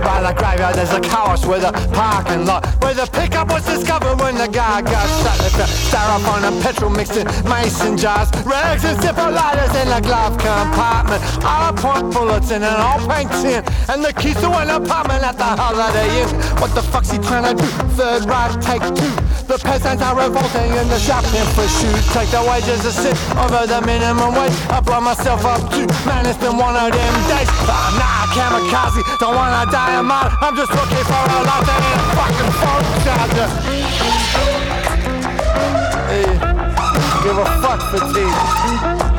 By 0.04 0.20
the 0.20 0.34
graveyard 0.36 0.74
there's 0.74 0.92
a 0.92 1.00
couch 1.00 1.44
with 1.46 1.62
a 1.64 1.72
parking 1.92 2.44
lot 2.44 2.64
Where 2.92 3.06
the 3.06 3.10
pickup 3.10 3.48
was 3.48 3.64
discovered 3.64 4.20
when 4.20 4.34
the 4.34 4.48
guy 4.48 4.82
got 4.82 5.08
shot. 5.24 5.40
If 5.46 5.56
you 5.56 5.64
styrofoam 5.88 6.44
and 6.44 6.62
petrol 6.62 6.90
mixed 6.90 7.16
in 7.16 7.26
mason 7.48 7.96
jars. 7.96 8.28
Rags 8.44 8.84
and 8.84 9.00
zipper 9.00 9.30
lighters 9.30 9.74
in 9.80 9.88
the 9.88 10.00
glove 10.02 10.36
compartment. 10.36 11.22
All 11.42 11.72
point 11.72 12.12
bullets 12.12 12.50
in 12.50 12.62
an 12.62 12.76
old 12.76 13.08
pink 13.08 13.30
tin. 13.40 13.64
And 13.88 14.04
the 14.04 14.12
keys 14.12 14.36
to 14.42 14.50
an 14.50 14.68
apartment 14.68 15.24
at 15.24 15.38
the 15.38 15.44
Holiday 15.44 16.20
Inn. 16.20 16.28
What 16.60 16.74
the 16.74 16.82
fuck's 16.82 17.10
he 17.10 17.16
trying 17.16 17.56
to 17.56 17.62
do? 17.62 17.68
Third 17.96 18.26
right, 18.26 18.60
take 18.60 18.82
two 18.94 19.31
The 19.46 19.58
peasants 19.58 20.02
are 20.02 20.16
revolting 20.16 20.70
in 20.72 20.88
the 20.88 20.98
shopping 20.98 21.46
for 21.52 21.66
shoes 21.66 22.06
Take 22.14 22.30
the 22.30 22.40
wages 22.48 22.82
to 22.82 22.92
sit 22.92 23.16
over 23.36 23.66
the 23.66 23.82
minimum 23.84 24.34
wage. 24.34 24.52
I 24.70 24.80
blow 24.80 25.00
myself 25.00 25.44
up 25.44 25.60
too. 25.72 25.86
Man, 26.06 26.24
it's 26.26 26.38
been 26.38 26.56
one 26.56 26.76
of 26.76 26.92
them 26.92 27.14
days. 27.28 27.48
Ah, 27.66 27.92
nah, 27.98 28.22
kamikaze, 28.32 29.02
don't 29.18 29.34
wanna 29.34 29.70
die 29.70 29.98
a 29.98 30.02
martyr 30.02 30.36
I'm 30.40 30.56
just 30.56 30.72
looking 30.72 31.04
for 31.04 31.20
a 31.20 31.40
life 31.42 31.66
that 31.68 31.80
ain't 31.88 32.00
a 32.00 32.08
fucking 32.16 32.52
phone 32.60 32.86
charger 33.04 33.48
Hey, 36.08 36.30
give 37.22 37.38
a 37.38 37.46
fuck 37.60 37.80
for 37.90 39.11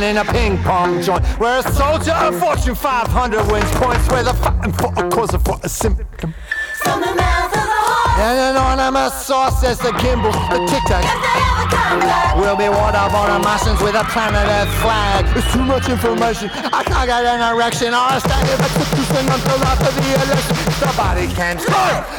tea 0.00 0.06
in 0.06 0.16
a 0.16 0.24
ping 0.24 0.58
pong 0.62 1.02
joint. 1.02 1.24
Where 1.38 1.58
a 1.58 1.62
soldier 1.72 2.12
of 2.12 2.38
Fortune 2.38 2.74
500 2.74 3.50
wins 3.50 3.70
points. 3.72 4.08
Where 4.08 4.22
the 4.22 4.34
fighting 4.34 4.72
for 4.72 4.92
a 4.96 5.08
cause 5.08 5.34
or 5.34 5.38
for 5.40 5.58
a 5.62 5.68
symptom. 5.68 6.34
From 6.82 7.00
the 7.00 7.14
mouth 7.14 7.46
of 7.46 7.52
the 7.52 7.78
horse, 7.82 8.20
And 8.20 8.38
an 8.38 8.56
ornament 8.56 9.12
sauce 9.12 9.64
as 9.64 9.78
the 9.78 9.90
gimbal, 9.98 10.32
the 10.50 10.58
tic 10.70 10.82
tac. 10.86 11.04
if 11.04 11.10
they 11.10 11.40
ever 11.42 11.66
come 11.70 12.00
back. 12.00 12.36
We'll 12.36 12.56
be 12.56 12.70
waterborne 12.70 13.42
Martians 13.42 13.80
with 13.82 13.94
a 13.94 14.04
planet 14.04 14.46
Earth 14.46 14.72
flag. 14.80 15.26
It's 15.36 15.52
too 15.52 15.64
much 15.64 15.88
information. 15.88 16.50
I 16.72 16.82
can't 16.84 17.06
get 17.06 17.24
an 17.26 17.42
erection 17.54 17.92
a 17.92 18.20
stand 18.20 18.48
took 18.48 18.90
this 18.94 19.08
thing 19.10 19.26
until 19.26 19.60
after 19.66 19.90
the 19.90 20.06
election. 20.22 20.56
The 20.78 20.92
body 20.96 21.26
cams, 21.34 21.64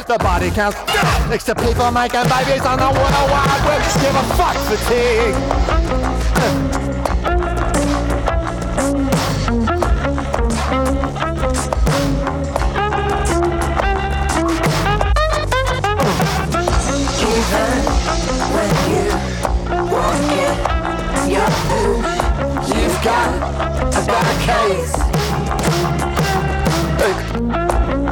the 0.06 0.18
body 0.18 0.50
counts. 0.50 0.76
Next 1.28 1.44
to 1.44 1.54
people 1.54 1.90
making 1.90 2.28
babies 2.28 2.64
on 2.66 2.78
the 2.78 2.90
world 2.92 3.26
wide 3.32 3.62
web. 3.64 3.82
Just 3.82 4.00
give 4.00 4.14
a 4.14 4.24
fuck 4.36 4.56
fatigue. 4.68 5.89
A 23.10 24.02
bad 24.06 24.36
case. 24.46 24.94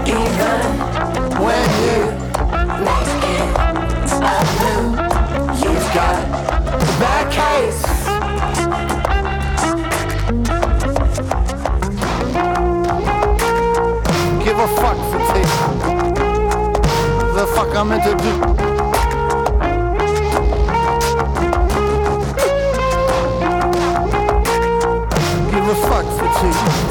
even 0.08 0.60
When 1.44 1.68
you 1.86 2.00
make 2.84 3.24
it 3.36 3.46
a 4.10 4.38
move, 4.58 4.98
you've 5.62 5.88
got 5.94 6.16
bad 6.98 7.26
case. 7.30 7.82
Give 14.44 14.58
a 14.58 14.68
fuck 14.80 14.98
fatigue. 15.12 15.54
The 17.36 17.46
fuck 17.54 17.70
I'm 17.76 17.88
meant 17.90 18.02
to 18.02 18.14
do. 18.16 18.67
Fuck 26.52 26.87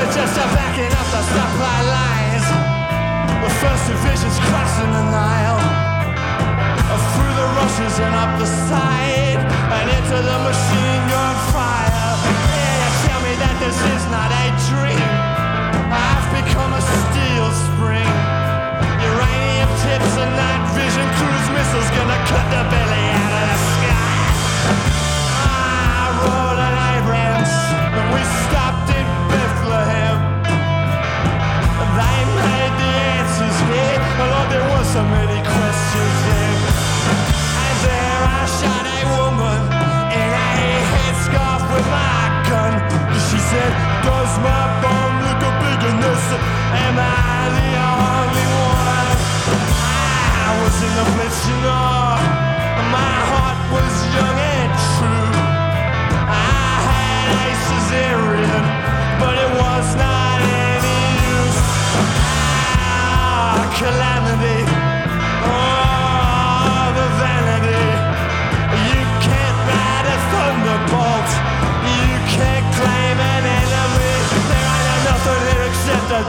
we're 0.00 0.12
just 0.16 0.36
backing 0.56 0.88
up 0.96 1.08
the 1.12 1.22
supply 1.28 1.80
lines. 1.84 2.46
The 3.44 3.52
first 3.60 3.84
division's 3.84 4.38
crossing 4.48 4.90
the 4.96 5.04
Nile. 5.12 5.60
Through 7.12 7.34
the 7.36 7.48
rushes 7.60 7.94
and 8.00 8.14
up 8.16 8.32
the 8.40 8.48
side, 8.48 9.40
and 9.76 9.86
into 9.92 10.18
the 10.24 10.38
machine 10.48 11.02
gun 11.12 11.36
fire. 11.52 12.12
Yeah, 12.56 12.80
you 12.80 12.90
tell 13.04 13.20
me 13.28 13.32
that 13.44 13.56
this 13.60 13.76
is 13.76 14.02
not 14.08 14.30
a 14.32 14.46
dream. 14.72 15.12
I've 15.92 16.28
become 16.32 16.72
a 16.72 16.80
steel 16.80 17.48
spring. 17.68 18.12
Uranium 19.04 19.70
tips 19.84 20.12
and 20.16 20.32
night 20.32 20.64
vision 20.80 21.08
cruise 21.20 21.48
missiles 21.52 21.88
gonna 21.92 22.20
cut 22.24 22.46
the 22.48 22.62
belly 22.72 23.04
out 23.20 23.32
of 23.36 23.46
the 23.52 23.58
sky. 23.76 24.16
I 25.44 26.08
rode 26.24 26.60
an 26.68 26.76
Abrams 26.96 27.52
and 27.96 28.06
we 28.16 28.22
stopped 28.48 28.69
my 41.94 42.22
gun? 42.48 42.72
She 43.28 43.38
said, 43.50 43.72
does 44.06 44.32
my 44.46 44.64
bum 44.82 45.10
look 45.26 45.40
a 45.50 45.52
big 45.64 45.80
enough? 45.92 46.26
Am 46.84 46.96
I 46.98 47.38
the 47.58 47.70
only 47.90 48.46
one? 48.74 49.08
I 50.44 50.48
was 50.62 50.76
in 50.86 50.92
the 51.00 51.06
place 51.14 51.38
you 51.48 51.56
know. 51.66 52.18
My 52.98 53.14
heart 53.30 53.60
was 53.74 53.94
young 54.16 54.38
and 54.58 54.72
true. 54.94 55.34
I 56.26 56.72
had 56.88 57.28
a 57.42 57.50
cesarean, 57.66 58.64
but 59.20 59.34
it 59.44 59.52
was 59.62 59.86
not 60.04 60.38
any 60.72 61.00
use. 61.34 61.60
Ah, 62.78 63.58
calamity. 63.78 64.59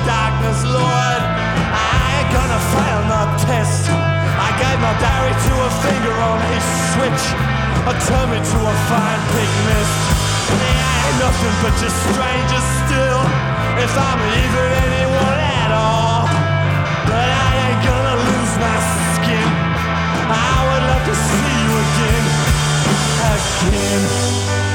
darkness, 0.08 0.64
Lord. 0.64 1.22
I 1.74 2.00
ain't 2.16 2.30
gonna 2.32 2.62
fail 2.72 3.02
no 3.12 3.22
test. 3.44 3.90
I 3.92 4.50
gave 4.62 4.80
my 4.80 4.94
Barry 5.04 5.34
to 5.36 5.54
a 5.68 5.72
finger 5.84 6.16
on 6.16 6.40
his 6.52 6.66
switch. 6.96 7.24
I 7.90 7.92
turned 8.08 8.32
me 8.32 8.40
to 8.40 8.60
a 8.62 8.76
fine 8.88 9.22
pig 9.36 9.52
mist. 9.68 10.00
There 10.48 10.88
ain't 11.02 11.18
nothing 11.20 11.56
but 11.64 11.74
just 11.82 11.98
strangers 12.12 12.68
still. 12.86 13.22
If 13.84 13.92
I'm 13.98 14.22
even 14.44 14.68
anyone 14.88 15.40
at 15.60 15.72
all. 15.76 16.24
But 17.10 17.28
I 17.28 17.50
ain't 17.68 17.82
gonna 17.84 18.16
lose 18.16 18.54
my 18.64 18.78
skin. 19.18 19.50
I 20.30 20.56
would 20.68 20.84
love 20.88 21.04
to 21.10 21.16
see 21.16 21.52
you 21.64 21.72
again. 21.84 22.26
Again. 23.34 24.71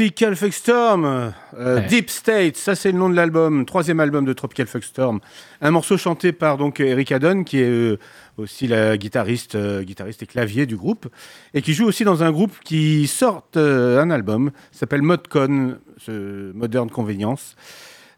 Tropical 0.00 0.34
Fuck 0.34 0.54
Storm, 0.54 1.04
euh, 1.04 1.30
Ouais. 1.76 1.86
Deep 1.86 2.08
State, 2.08 2.56
ça 2.56 2.74
c'est 2.74 2.90
le 2.90 2.96
nom 2.98 3.10
de 3.10 3.14
l'album, 3.14 3.66
troisième 3.66 4.00
album 4.00 4.24
de 4.24 4.32
Tropical 4.32 4.66
Fuck 4.66 4.82
Storm. 4.82 5.20
Un 5.60 5.70
morceau 5.72 5.98
chanté 5.98 6.32
par 6.32 6.56
donc 6.56 6.80
Eric 6.80 7.12
Adon, 7.12 7.44
qui 7.44 7.58
est 7.58 7.68
euh, 7.68 7.98
aussi 8.38 8.66
la 8.66 8.96
guitariste, 8.96 9.56
euh, 9.56 9.82
guitariste 9.82 10.22
et 10.22 10.26
clavier 10.26 10.64
du 10.64 10.74
groupe, 10.78 11.08
et 11.52 11.60
qui 11.60 11.74
joue 11.74 11.84
aussi 11.84 12.04
dans 12.04 12.22
un 12.22 12.30
groupe 12.32 12.52
qui 12.64 13.06
sort 13.08 13.44
un 13.56 14.10
album, 14.10 14.52
s'appelle 14.72 15.02
Modcon, 15.02 15.76
ce 15.98 16.50
Modern 16.54 16.88
Convenience. 16.88 17.54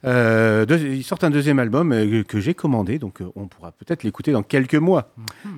Euh, 0.05 0.65
deux- 0.67 0.79
ils 0.79 1.03
sortent 1.03 1.25
un 1.25 1.31
deuxième 1.31 1.59
album 1.59 1.93
euh, 1.93 2.23
que 2.23 2.39
j'ai 2.39 2.55
commandé, 2.55 3.01
donc 3.01 3.21
euh, 3.23 3.27
on 3.35 3.49
pourra 3.49 3.73
peut-être 3.73 4.05
l'écouter 4.05 4.31
dans 4.31 4.45
quelques 4.45 4.77
mois, 4.77 5.13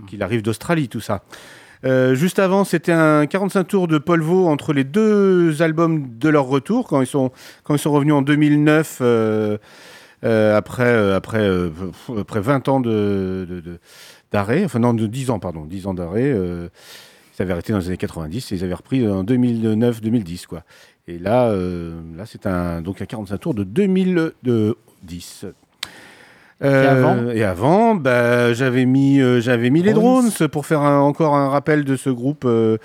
qu'il 0.08 0.22
arrive 0.22 0.40
d'Australie, 0.40 0.88
tout 0.88 1.00
ça. 1.00 1.22
Euh, 1.84 2.14
juste 2.14 2.38
avant, 2.38 2.64
c'était 2.64 2.92
un 2.92 3.26
45 3.26 3.64
tours 3.64 3.88
de 3.88 3.98
Paul 3.98 4.22
Vaux 4.22 4.46
entre 4.48 4.72
les 4.72 4.84
deux 4.84 5.60
albums 5.60 6.06
de 6.18 6.28
leur 6.30 6.46
retour, 6.46 6.86
quand 6.88 7.00
ils 7.02 7.06
sont, 7.06 7.30
quand 7.62 7.74
ils 7.74 7.78
sont 7.78 7.92
revenus 7.92 8.14
en 8.14 8.22
2009, 8.22 8.98
euh, 9.02 9.58
euh, 10.24 10.56
après, 10.56 11.12
après, 11.12 11.46
après 12.18 12.40
20 12.40 12.68
ans 12.68 12.80
de, 12.80 13.46
de- 13.48 13.60
de- 13.60 13.78
d'arrêt, 14.32 14.64
enfin 14.64 14.78
non, 14.78 14.94
de 14.94 15.06
10 15.06 15.28
ans, 15.30 15.38
pardon, 15.38 15.66
10 15.66 15.86
ans 15.86 15.92
d'arrêt. 15.94 16.30
ils 16.30 17.42
avaient 17.42 17.52
arrêté 17.52 17.72
dans 17.72 17.78
les 17.80 17.88
années 17.88 17.96
90 17.98 18.52
et 18.52 18.54
ils 18.56 18.64
avaient 18.64 18.72
repris 18.74 19.06
en 19.06 19.22
2009-2010, 19.22 20.46
quoi. 20.46 20.62
Et 21.06 21.18
là, 21.18 21.54
là 22.16 22.24
c'est 22.24 22.46
un, 22.46 22.80
donc 22.80 23.02
un 23.02 23.06
45 23.06 23.38
tours 23.38 23.54
de 23.54 23.64
2010. 23.64 25.46
Euh, 26.62 26.90
avant 26.90 27.30
et 27.30 27.42
avant, 27.44 27.94
bah, 27.96 28.52
j'avais 28.54 28.84
mis, 28.84 29.20
euh, 29.20 29.40
j'avais 29.40 29.70
mis 29.70 29.82
les 29.82 29.92
Drones. 29.92 30.30
pour 30.52 30.66
faire 30.66 30.80
un- 30.82 31.00
encore 31.00 31.34
un 31.34 31.48
rappel 31.48 31.84
de 31.84 31.96
ce 31.96 32.10
groupe 32.10 32.44
euh, 32.46 32.78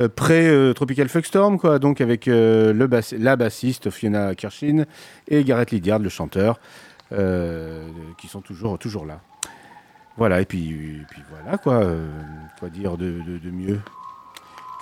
euh, 0.00 0.08
pré-Tropical 0.08 1.08
Fuckstorm, 1.08 1.58
quoi. 1.58 1.78
Donc 1.78 2.00
avec 2.00 2.26
le 2.26 2.86
bass- 2.86 3.14
la 3.18 3.36
bassiste 3.36 3.90
Fiona 3.90 4.34
Kirshin 4.34 4.84
et 5.28 5.44
Gareth 5.44 5.70
Lydiard, 5.70 6.00
le 6.00 6.08
chanteur, 6.08 6.58
qui 8.18 8.26
sont 8.28 8.40
toujours, 8.40 8.78
toujours 8.78 9.06
là. 9.06 9.20
Voilà, 10.18 10.40
et 10.40 10.44
puis, 10.44 10.70
et 10.70 11.04
puis 11.10 11.22
voilà, 11.30 11.58
quoi. 11.58 11.82
quoi 12.58 12.68
dire 12.70 12.96
de, 12.96 13.20
de- 13.26 13.38
de 13.38 13.50
mieux 13.50 13.80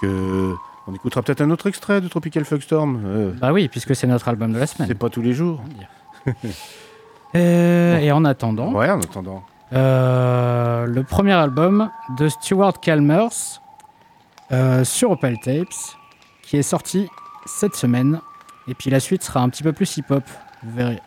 que. 0.01 0.53
On 0.87 0.95
écoutera 0.95 1.23
peut-être 1.23 1.41
un 1.41 1.51
autre 1.51 1.67
extrait 1.67 2.01
de 2.03 2.09
Tropical 2.09 2.45
Fuckstorm. 2.45 3.33
Bah 3.41 3.53
oui, 3.53 3.69
puisque 3.69 3.95
c'est 3.97 4.07
notre 4.07 4.29
album 4.29 4.53
de 4.53 4.59
la 4.59 4.67
semaine. 4.67 4.89
c'est 4.89 4.95
pas 4.99 5.09
tous 5.11 5.23
les 5.23 5.33
jours. 5.35 5.63
Euh, 7.37 7.99
et 7.99 8.13
en 8.13 8.25
attendant, 8.25 8.73
Ouais, 8.73 8.91
en 8.91 9.01
attendant. 9.01 9.43
euh, 9.73 10.87
le 10.87 11.03
premier 11.03 11.33
album 11.33 11.91
de 12.19 12.29
Stuart 12.29 12.81
Calmers 12.81 13.61
euh, 14.53 14.85
sur 14.85 15.11
Opal 15.11 15.39
Tapes, 15.41 15.67
qui 16.43 16.57
est 16.57 16.63
sorti 16.63 17.09
cette 17.47 17.75
semaine. 17.75 18.21
Et 18.69 18.75
puis 18.75 18.91
la 18.91 19.01
suite 19.01 19.23
sera 19.23 19.41
un 19.41 19.49
petit 19.49 19.63
peu 19.63 19.73
plus 19.73 19.97
hip-hop, 19.97 20.23
vous 20.63 20.77
verrez. 20.77 21.01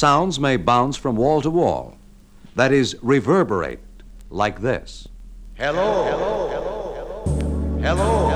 Sounds 0.00 0.40
may 0.40 0.56
bounce 0.56 0.96
from 0.96 1.14
wall 1.14 1.42
to 1.42 1.50
wall. 1.50 1.94
That 2.56 2.72
is, 2.72 2.96
reverberate, 3.02 3.80
like 4.30 4.62
this. 4.62 5.06
Hello. 5.58 6.04
Hello. 6.04 6.48
Hello. 6.48 7.80
Hello. 7.82 7.96
Hello. 7.98 8.29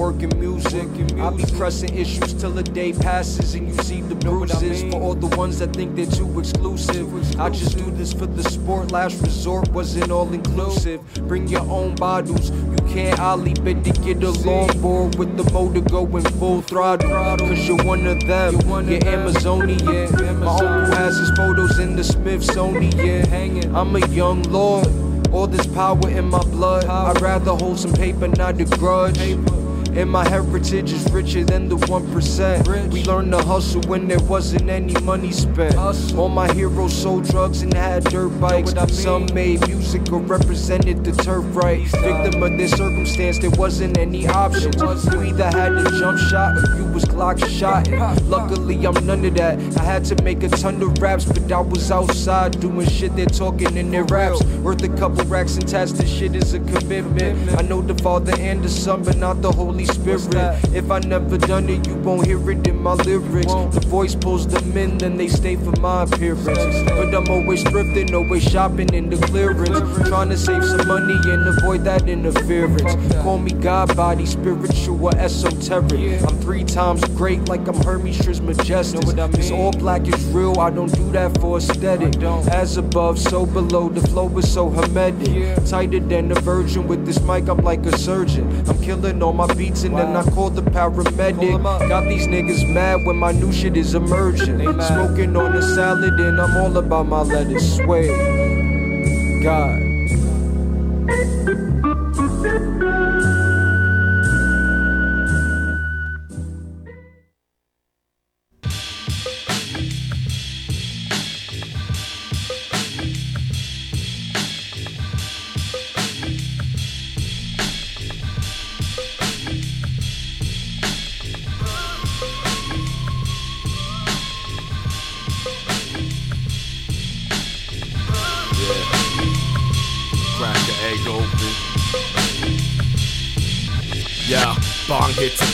Working 0.00 0.32
music. 0.40 0.88
I 1.20 1.28
be 1.28 1.44
pressing 1.58 1.94
issues 1.94 2.32
till 2.32 2.52
the 2.52 2.62
day 2.62 2.94
passes 2.94 3.54
and 3.54 3.68
you 3.68 3.74
see 3.82 4.00
the 4.00 4.14
bruises. 4.14 4.82
For 4.90 4.98
all 4.98 5.14
the 5.14 5.26
ones 5.36 5.58
that 5.58 5.74
think 5.74 5.94
they're 5.94 6.06
too 6.06 6.40
exclusive. 6.40 7.06
I 7.38 7.50
just 7.50 7.76
do 7.76 7.90
this 7.90 8.10
for 8.10 8.24
the 8.24 8.42
sport. 8.44 8.92
Last 8.92 9.20
resort 9.20 9.68
wasn't 9.72 10.10
all 10.10 10.32
inclusive. 10.32 11.00
Bring 11.28 11.48
your 11.48 11.66
own 11.78 11.96
bottles. 11.96 12.50
You 12.50 12.80
can't 12.94 13.20
ollie 13.20 13.52
bid 13.52 13.84
to 13.84 13.92
get 13.92 14.22
a 14.22 14.32
longboard 14.48 15.18
with 15.18 15.36
the 15.36 15.44
motor 15.52 15.82
going 15.82 16.24
full 16.40 16.62
throttle. 16.62 17.10
Cause 17.36 17.68
you're 17.68 17.84
one 17.84 18.06
of 18.06 18.20
them. 18.26 18.54
You're 18.88 19.06
Amazonian. 19.06 20.40
My 20.40 20.46
uncle 20.46 20.96
has 20.96 21.14
his 21.18 21.30
photos 21.36 21.78
in 21.78 21.94
the 21.94 22.04
Smithsonian. 22.04 23.76
I'm 23.76 23.94
a 23.94 24.06
young 24.08 24.44
lord. 24.44 24.88
All 25.30 25.46
this 25.46 25.66
power 25.66 26.08
in 26.08 26.30
my 26.30 26.42
blood. 26.44 26.86
I'd 26.86 27.20
rather 27.20 27.52
hold 27.52 27.78
some 27.78 27.92
paper, 27.92 28.28
not 28.28 28.58
a 28.60 28.64
grudge. 28.64 29.18
And 29.92 30.08
my 30.08 30.26
heritage 30.28 30.92
is 30.92 31.10
richer 31.12 31.44
than 31.44 31.68
the 31.68 31.76
1%. 31.76 32.92
We 32.92 33.02
learned 33.04 33.32
to 33.32 33.42
hustle 33.42 33.82
when 33.82 34.08
there 34.08 34.20
wasn't 34.20 34.70
any 34.70 34.94
money 35.02 35.32
spent. 35.32 35.76
All 35.76 36.28
my 36.28 36.52
heroes 36.52 36.96
sold 36.96 37.24
drugs 37.28 37.62
and 37.62 37.74
had 37.74 38.04
dirt 38.04 38.30
bikes. 38.40 38.72
Some 38.92 39.26
made 39.34 39.66
music 39.68 40.10
or 40.12 40.20
represented 40.20 41.04
the 41.04 41.12
turf 41.22 41.44
right. 41.56 41.82
Victim 41.88 42.42
of 42.42 42.56
their 42.56 42.68
circumstance, 42.68 43.38
there 43.38 43.50
wasn't 43.50 43.98
any 43.98 44.26
options. 44.26 44.76
You 45.12 45.22
either 45.22 45.50
had 45.50 45.70
to 45.70 45.98
jump 45.98 46.18
shot 46.18 46.56
or 46.56 46.76
you 46.76 46.84
was 46.92 47.04
Glock 47.04 47.44
shot. 47.48 47.88
Luckily, 48.22 48.86
I'm 48.86 49.06
none 49.06 49.24
of 49.24 49.34
that. 49.34 49.58
I 49.78 49.84
had 49.84 50.04
to 50.06 50.22
make 50.22 50.42
a 50.42 50.48
ton 50.48 50.80
of 50.82 51.02
raps, 51.02 51.24
but 51.24 51.50
I 51.50 51.60
was 51.60 51.90
outside 51.90 52.60
doing 52.60 52.88
shit 52.88 53.14
they're 53.16 53.26
talking 53.26 53.76
in 53.76 53.90
their 53.90 54.04
raps. 54.04 54.42
Worth 54.62 54.82
a 54.82 54.88
couple 54.88 55.24
racks 55.24 55.56
and 55.56 55.68
tats, 55.68 55.92
this 55.92 56.08
shit 56.08 56.34
is 56.36 56.54
a 56.54 56.60
commitment. 56.60 57.58
I 57.58 57.62
know 57.62 57.80
the 57.82 57.94
Father 58.02 58.34
and 58.38 58.62
the 58.62 58.68
Son, 58.68 59.02
but 59.02 59.16
not 59.16 59.42
the 59.42 59.50
Holy 59.50 59.79
Spirit. 59.86 60.34
If 60.74 60.90
I 60.90 60.98
never 61.00 61.38
done 61.38 61.68
it, 61.68 61.86
you 61.86 61.94
won't 61.96 62.26
hear 62.26 62.50
it 62.50 62.66
in 62.66 62.82
my 62.82 62.94
lyrics. 62.94 63.52
The 63.74 63.84
voice 63.86 64.14
pulls 64.14 64.46
them 64.46 64.76
in, 64.76 64.98
then 64.98 65.16
they 65.16 65.28
stay 65.28 65.56
for 65.56 65.72
my 65.80 66.02
appearance. 66.02 66.44
But 66.44 67.14
I'm 67.14 67.28
always 67.28 67.62
thrifting, 67.64 68.12
always 68.14 68.42
shopping 68.42 68.92
in 68.94 69.10
the 69.10 69.16
clearance. 69.26 70.08
Trying 70.08 70.30
to 70.30 70.36
save 70.36 70.64
some 70.64 70.86
money 70.88 71.14
and 71.30 71.46
avoid 71.46 71.84
that 71.84 72.08
interference. 72.08 73.14
Call 73.22 73.38
me 73.38 73.52
God 73.52 73.94
body, 73.96 74.26
spiritual 74.26 75.10
esoteric. 75.10 76.22
I'm 76.22 76.38
three 76.40 76.64
times 76.64 77.04
great, 77.16 77.48
like 77.48 77.68
I'm 77.68 77.80
Hermes 77.82 78.18
Trismegistus. 78.18 79.12
This 79.32 79.50
all 79.50 79.72
black 79.72 80.08
is 80.08 80.24
real, 80.26 80.58
I 80.58 80.70
don't 80.70 80.92
do 80.92 81.12
that 81.12 81.38
for 81.40 81.58
aesthetic. 81.58 82.20
As 82.50 82.76
above, 82.76 83.18
so 83.18 83.46
below, 83.46 83.88
the 83.88 84.00
flow 84.08 84.28
is 84.38 84.50
so 84.52 84.70
hermetic. 84.70 85.64
Tighter 85.66 86.00
than 86.00 86.32
a 86.32 86.40
virgin 86.40 86.88
with 86.88 87.06
this 87.06 87.20
mic, 87.20 87.48
I'm 87.48 87.58
like 87.58 87.86
a 87.86 87.96
surgeon. 87.96 88.48
I'm 88.68 88.80
killing 88.82 89.22
all 89.22 89.32
my 89.32 89.46
beats 89.54 89.69
and 89.84 89.96
then 89.96 90.16
I 90.16 90.22
call 90.30 90.50
the 90.50 90.62
paramedic. 90.62 91.62
Got 91.88 92.08
these 92.08 92.26
niggas 92.26 92.68
mad 92.72 93.06
when 93.06 93.16
my 93.16 93.32
new 93.32 93.52
shit 93.52 93.76
is 93.76 93.94
emerging. 93.94 94.58
Smoking 94.60 95.36
on 95.36 95.56
a 95.56 95.62
salad 95.62 96.18
and 96.20 96.40
I'm 96.40 96.56
all 96.56 96.76
about 96.76 97.06
my 97.06 97.22
lettuce. 97.22 97.76
Sway. 97.76 98.08
God. 99.42 99.89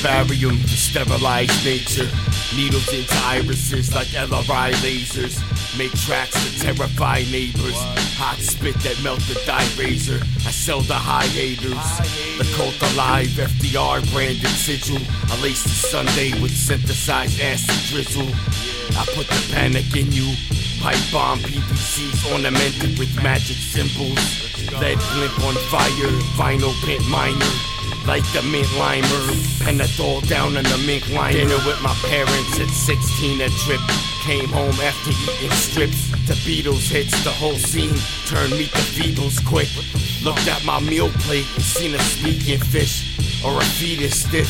Barium 0.06 0.56
to 0.62 0.76
sterilize 0.76 1.50
nature. 1.64 2.08
Needles 2.54 2.92
into 2.94 3.12
irises 3.26 3.92
like 3.92 4.06
LRI 4.14 4.70
lasers. 4.86 5.42
Make 5.76 5.92
tracks 5.98 6.38
to 6.44 6.60
terrify 6.60 7.24
neighbors. 7.32 7.74
Hot 8.14 8.38
spit 8.38 8.76
that 8.86 9.02
melt 9.02 9.18
the 9.26 9.34
dye 9.44 9.66
razor. 9.76 10.20
I 10.46 10.52
sell 10.52 10.80
the 10.80 10.94
high 10.94 11.26
haters. 11.26 11.86
The 12.38 12.46
cult 12.54 12.78
alive, 12.94 13.34
FDR 13.34 13.98
branded 14.12 14.54
sigil. 14.54 15.02
I 15.26 15.42
lace 15.42 15.64
the 15.64 15.70
Sunday 15.70 16.30
with 16.40 16.54
synthesized 16.54 17.40
acid 17.40 17.80
drizzle. 17.90 18.30
I 18.94 19.04
put 19.10 19.26
the 19.26 19.42
panic 19.52 19.90
in 19.96 20.12
you. 20.12 20.36
Pipe 20.80 21.02
bomb 21.10 21.40
PVCs 21.40 22.30
ornamented 22.30 22.96
with 23.00 23.10
magic 23.24 23.58
symbols. 23.58 24.22
Lead 24.78 25.02
blimp 25.10 25.38
on 25.42 25.54
fire, 25.66 26.14
vinyl 26.38 26.74
pent 26.86 27.02
minor. 27.08 27.75
Like 28.06 28.22
the 28.32 28.42
mint 28.42 28.68
limer, 28.78 29.34
Penadol 29.58 30.26
down 30.28 30.56
in 30.56 30.62
the 30.62 30.78
mink 30.86 31.08
liner. 31.10 31.38
Dinner 31.38 31.58
with 31.66 31.82
my 31.82 31.92
parents 32.06 32.60
at 32.60 32.68
16 32.68 33.40
a 33.40 33.48
trip. 33.48 33.80
Came 34.22 34.48
home 34.48 34.78
after 34.80 35.10
eating 35.10 35.50
strips. 35.50 36.10
The 36.26 36.34
Beatles 36.46 36.88
hits 36.88 37.22
the 37.24 37.30
whole 37.30 37.56
scene. 37.56 37.94
Turned 38.26 38.52
me 38.52 38.66
to 38.66 38.82
Beatles 38.94 39.44
quick. 39.44 39.68
Looked 40.24 40.46
at 40.46 40.64
my 40.64 40.78
meal 40.80 41.08
plate 41.26 41.46
and 41.54 41.64
seen 41.64 41.94
a 41.94 41.98
sneaking 41.98 42.60
fish 42.60 43.18
or 43.44 43.58
a 43.58 43.64
fetus 43.64 44.22
stiff. 44.22 44.48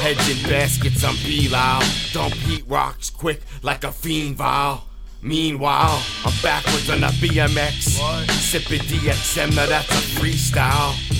Heads 0.00 0.28
in 0.30 0.48
baskets, 0.48 1.02
I'm 1.02 1.16
Belial. 1.16 1.82
Dump 2.12 2.34
heat 2.34 2.64
rocks 2.68 3.10
quick 3.10 3.40
like 3.62 3.82
a 3.82 3.90
fiend 3.90 4.36
vial. 4.36 4.84
Meanwhile, 5.22 6.02
I'm 6.24 6.42
backwards 6.42 6.88
on 6.88 7.02
a 7.02 7.08
BMX. 7.08 7.98
Sipping 8.30 8.80
DXM, 8.80 9.54
now 9.56 9.66
that's 9.66 9.88
a 9.88 10.20
freestyle. 10.20 11.11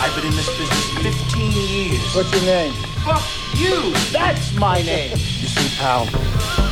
I've 0.00 0.14
been 0.14 0.26
in 0.26 0.36
this 0.36 0.48
business 0.56 1.30
15 1.30 1.52
years. 1.52 2.14
What's 2.14 2.32
your 2.32 2.42
name? 2.42 2.72
Fuck 3.04 3.22
you! 3.56 3.92
That's 4.10 4.54
my 4.54 4.82
name! 4.82 5.12
You 5.12 5.48
see, 5.48 5.76
pal, 5.78 6.06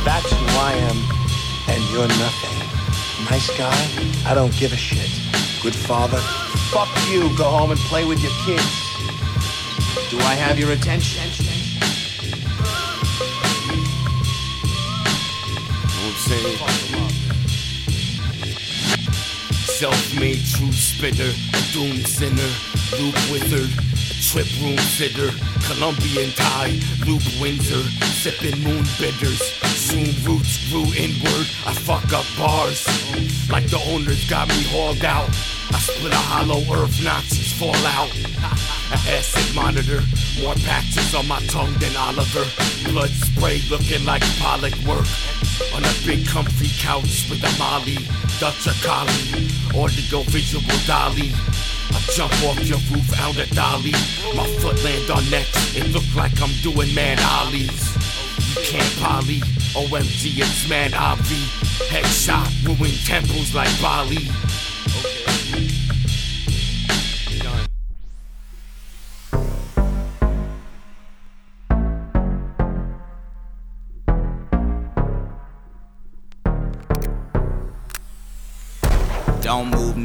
that's 0.03 0.31
who 0.31 0.45
I 0.59 0.73
am, 0.73 0.97
and 1.69 1.83
you're 1.91 2.07
nothing. 2.07 2.57
Nice 3.29 3.49
guy? 3.57 4.29
I 4.29 4.33
don't 4.33 4.55
give 4.57 4.73
a 4.73 4.77
shit. 4.77 5.09
Good 5.61 5.75
father? 5.75 6.19
Fuck 6.71 6.89
you! 7.09 7.35
Go 7.37 7.45
home 7.45 7.71
and 7.71 7.79
play 7.81 8.05
with 8.05 8.21
your 8.21 8.33
kids. 8.45 8.87
Do 10.09 10.17
I 10.19 10.35
have 10.35 10.59
your 10.59 10.71
attention? 10.71 11.23
know 15.97 16.13
what 16.13 16.13
I'm 16.13 16.19
saying? 16.27 16.57
Self-made 19.77 20.43
true 20.45 20.71
spitter, 20.71 21.29
a 21.29 21.73
doom 21.73 21.97
sinner, 22.05 22.66
Luke 22.95 23.19
wizard, 23.29 23.69
trip 24.23 24.47
room 24.61 24.77
sitter, 24.77 25.29
Colombian 25.67 26.31
tie, 26.31 26.79
Loop 27.05 27.21
Windsor, 27.41 27.83
sipping 28.15 28.63
moon 28.63 28.85
bitters, 28.97 29.41
soon 29.75 30.07
roots 30.23 30.69
grew 30.71 30.87
inward. 30.95 31.47
I 31.67 31.73
fuck 31.73 32.13
up 32.13 32.25
bars, 32.37 32.87
like 33.49 33.67
the 33.67 33.81
owners 33.91 34.29
got 34.29 34.47
me 34.47 34.63
hauled 34.71 35.03
out. 35.03 35.27
I 35.71 35.79
split 35.79 36.13
a 36.13 36.15
hollow 36.15 36.63
earth, 36.73 37.03
Nazis 37.03 37.51
fall 37.51 37.75
out. 37.75 38.11
Acid 39.11 39.53
monitor, 39.53 40.01
more 40.41 40.55
patches 40.55 41.13
on 41.13 41.27
my 41.27 41.41
tongue 41.47 41.73
than 41.79 41.95
Oliver. 41.97 42.47
Blood 42.89 43.09
spray 43.09 43.61
looking 43.69 44.05
like 44.05 44.23
Pollock 44.39 44.75
work. 44.87 45.07
On 45.75 45.83
a 45.83 45.93
big 46.05 46.25
comfy 46.25 46.69
couch 46.79 47.27
with 47.29 47.43
a 47.43 47.51
Molly, 47.59 47.97
Dutch 48.39 48.65
or 48.65 48.77
Collie, 48.81 49.47
go 50.09 50.23
visual 50.23 50.63
Dolly. 50.85 51.33
Jump 52.15 52.33
off 52.43 52.63
your 52.63 52.79
roof 52.91 53.19
out 53.19 53.37
of 53.37 53.49
Dolly. 53.51 53.91
My 54.35 54.47
foot 54.59 54.83
land 54.83 55.09
on 55.09 55.29
necks, 55.29 55.75
it 55.75 55.87
look 55.89 56.07
like 56.15 56.39
I'm 56.41 56.51
doing 56.61 56.93
mad 56.93 57.19
ollies. 57.19 57.95
You 58.55 58.61
can't 58.63 58.95
poly, 59.01 59.39
OMG, 59.75 60.39
it's 60.39 60.69
mad 60.69 60.91
obvi. 60.91 61.41
Headshot, 61.89 62.49
ruin 62.65 62.93
temples 63.05 63.53
like 63.53 63.69
Bali. 63.81 64.27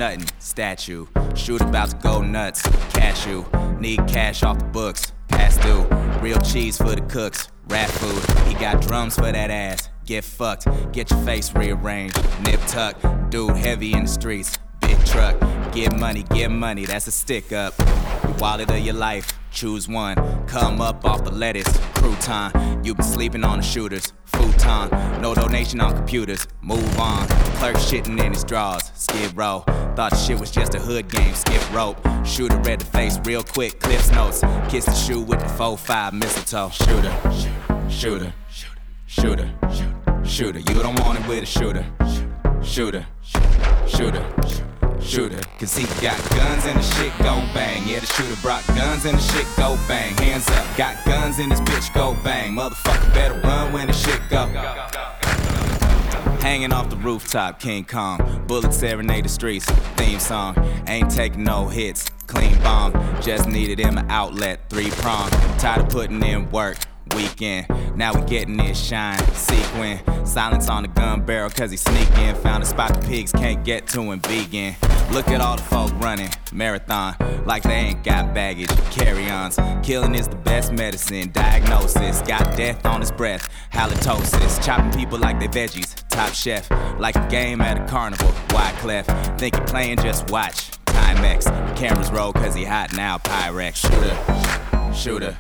Nothing, 0.02 0.26
statue. 0.40 1.06
Shoot 1.36 1.60
about 1.60 1.90
to 1.90 1.96
go 1.96 2.22
nuts, 2.22 2.62
cashew. 2.92 3.44
Need 3.78 4.00
cash 4.08 4.42
off 4.42 4.58
the 4.58 4.64
books, 4.64 5.12
Pass 5.28 5.56
due. 5.58 5.82
Real 6.20 6.40
cheese 6.40 6.76
for 6.76 6.94
the 6.94 7.02
cooks, 7.02 7.48
rat 7.68 7.88
food. 7.88 8.48
He 8.48 8.54
got 8.54 8.82
drums 8.82 9.14
for 9.14 9.30
that 9.30 9.50
ass. 9.50 9.88
Get 10.04 10.24
fucked, 10.24 10.66
get 10.92 11.10
your 11.10 11.20
face 11.20 11.54
rearranged. 11.54 12.18
Nip 12.44 12.60
tuck, 12.66 12.96
dude 13.30 13.56
heavy 13.56 13.92
in 13.92 14.02
the 14.02 14.08
streets. 14.08 14.58
Big 14.80 14.98
truck, 15.06 15.38
get 15.72 15.96
money, 15.96 16.24
get 16.34 16.50
money, 16.50 16.84
that's 16.84 17.06
a 17.06 17.12
stick 17.12 17.52
up. 17.52 17.72
Wallet 18.40 18.70
of 18.70 18.80
your 18.80 18.94
life, 18.94 19.26
choose 19.52 19.88
one. 19.88 20.16
Come 20.46 20.80
up 20.80 21.04
off 21.04 21.24
the 21.24 21.30
lettuce, 21.30 21.68
crouton. 21.94 22.84
You 22.84 22.94
been 22.94 23.04
sleeping 23.04 23.44
on 23.44 23.58
the 23.58 23.62
shooters, 23.62 24.12
futon. 24.24 24.90
No 25.20 25.34
donation 25.34 25.80
on 25.80 25.94
computers, 25.94 26.46
move 26.60 26.98
on. 26.98 27.28
Clerk 27.58 27.76
shitting 27.76 28.18
in 28.24 28.32
his 28.32 28.44
drawers, 28.44 28.90
skid 28.94 29.36
row. 29.36 29.64
Thought 29.94 30.16
shit 30.16 30.40
was 30.40 30.50
just 30.50 30.74
a 30.74 30.80
hood 30.80 31.08
game, 31.08 31.34
skip 31.34 31.72
rope. 31.72 31.98
Shooter 32.24 32.58
read 32.58 32.80
the 32.80 32.86
face 32.86 33.18
real 33.24 33.42
quick, 33.42 33.78
clips 33.80 34.10
notes. 34.10 34.42
Kiss 34.68 34.86
the 34.86 34.94
shoe 34.94 35.20
with 35.20 35.40
the 35.40 35.46
4-5 35.46 36.12
mistletoe. 36.12 36.70
Shooter, 36.70 37.14
shooter, 37.90 38.32
shooter, 39.06 39.52
shooter, 39.52 39.52
shooter. 40.24 40.58
You 40.58 40.82
don't 40.82 40.98
want 41.00 41.20
it 41.20 41.28
with 41.28 41.42
a 41.42 41.46
shooter, 41.46 41.86
shooter, 42.62 43.06
shooter. 43.22 43.44
Shooter, 43.86 44.71
cause 45.58 45.76
he 45.76 45.84
got 46.00 46.16
guns 46.30 46.64
and 46.66 46.78
the 46.78 46.82
shit 46.82 47.12
go 47.18 47.40
bang. 47.52 47.86
Yeah, 47.86 48.00
the 48.00 48.06
shooter 48.06 48.40
brought 48.40 48.66
guns 48.68 49.04
and 49.04 49.18
the 49.18 49.22
shit 49.22 49.46
go 49.56 49.76
bang. 49.88 50.16
Hands 50.16 50.48
up, 50.48 50.76
got 50.76 51.04
guns 51.04 51.38
and 51.38 51.50
this 51.50 51.60
bitch 51.60 51.92
go 51.94 52.16
bang. 52.22 52.52
Motherfucker 52.54 53.12
better 53.12 53.38
run 53.40 53.72
when 53.72 53.88
the 53.88 53.92
shit 53.92 54.20
go. 54.30 54.46
Hanging 56.40 56.72
off 56.72 56.90
the 56.90 56.96
rooftop, 56.96 57.60
King 57.60 57.84
Kong. 57.84 58.44
Bullets 58.46 58.76
serenade 58.76 59.24
the 59.24 59.28
streets, 59.28 59.66
theme 59.96 60.18
song. 60.18 60.56
Ain't 60.88 61.10
taking 61.10 61.44
no 61.44 61.68
hits, 61.68 62.10
clean 62.26 62.56
bomb. 62.62 62.92
Just 63.20 63.48
needed 63.48 63.78
him 63.78 63.98
an 63.98 64.10
outlet, 64.10 64.68
three 64.68 64.90
prong. 64.90 65.30
Tired 65.58 65.82
of 65.82 65.88
putting 65.88 66.22
in 66.22 66.50
work, 66.50 66.78
weekend. 67.14 67.66
Now 67.96 68.14
we 68.14 68.22
getting 68.26 68.56
this 68.56 68.82
shine, 68.82 69.18
sequin. 69.34 70.00
Silence 70.24 70.68
on 70.68 70.82
the 70.82 70.88
gun 70.88 71.22
barrel, 71.22 71.50
cause 71.50 71.70
he 71.70 71.76
sneaking. 71.76 72.34
Found 72.36 72.62
a 72.62 72.66
spot 72.66 73.00
the 73.00 73.06
pigs 73.06 73.32
can't 73.32 73.64
get 73.64 73.86
to 73.88 74.00
him, 74.00 74.20
vegan. 74.20 74.74
Look 75.12 75.28
at 75.28 75.40
all 75.40 75.56
the 75.56 75.62
folk 75.62 75.90
running, 76.00 76.30
marathon. 76.52 77.16
Like 77.44 77.64
they 77.64 77.74
ain't 77.74 78.02
got 78.02 78.32
baggage, 78.32 78.70
carry 78.90 79.28
ons. 79.30 79.58
Killing 79.82 80.14
is 80.14 80.28
the 80.28 80.36
best 80.36 80.72
medicine, 80.72 81.30
diagnosis. 81.32 82.22
Got 82.22 82.56
death 82.56 82.86
on 82.86 83.00
his 83.00 83.10
breath, 83.10 83.48
halitosis. 83.72 84.64
Chopping 84.64 84.92
people 84.98 85.18
like 85.18 85.38
they 85.38 85.48
veggies, 85.48 86.02
top 86.08 86.32
chef. 86.32 86.70
Like 86.98 87.16
a 87.16 87.28
game 87.28 87.60
at 87.60 87.78
a 87.78 87.84
carnival, 87.86 88.30
Wyclef. 88.48 89.38
Think 89.38 89.56
you 89.56 89.62
playing, 89.62 89.98
just 89.98 90.30
watch. 90.30 90.70
Timex, 90.86 91.44
cameras 91.76 92.10
roll 92.10 92.32
cause 92.32 92.54
he 92.54 92.64
hot 92.64 92.94
now, 92.94 93.18
Pyrex. 93.18 93.76
Shooter, 93.76 94.94
shooter, 94.94 95.36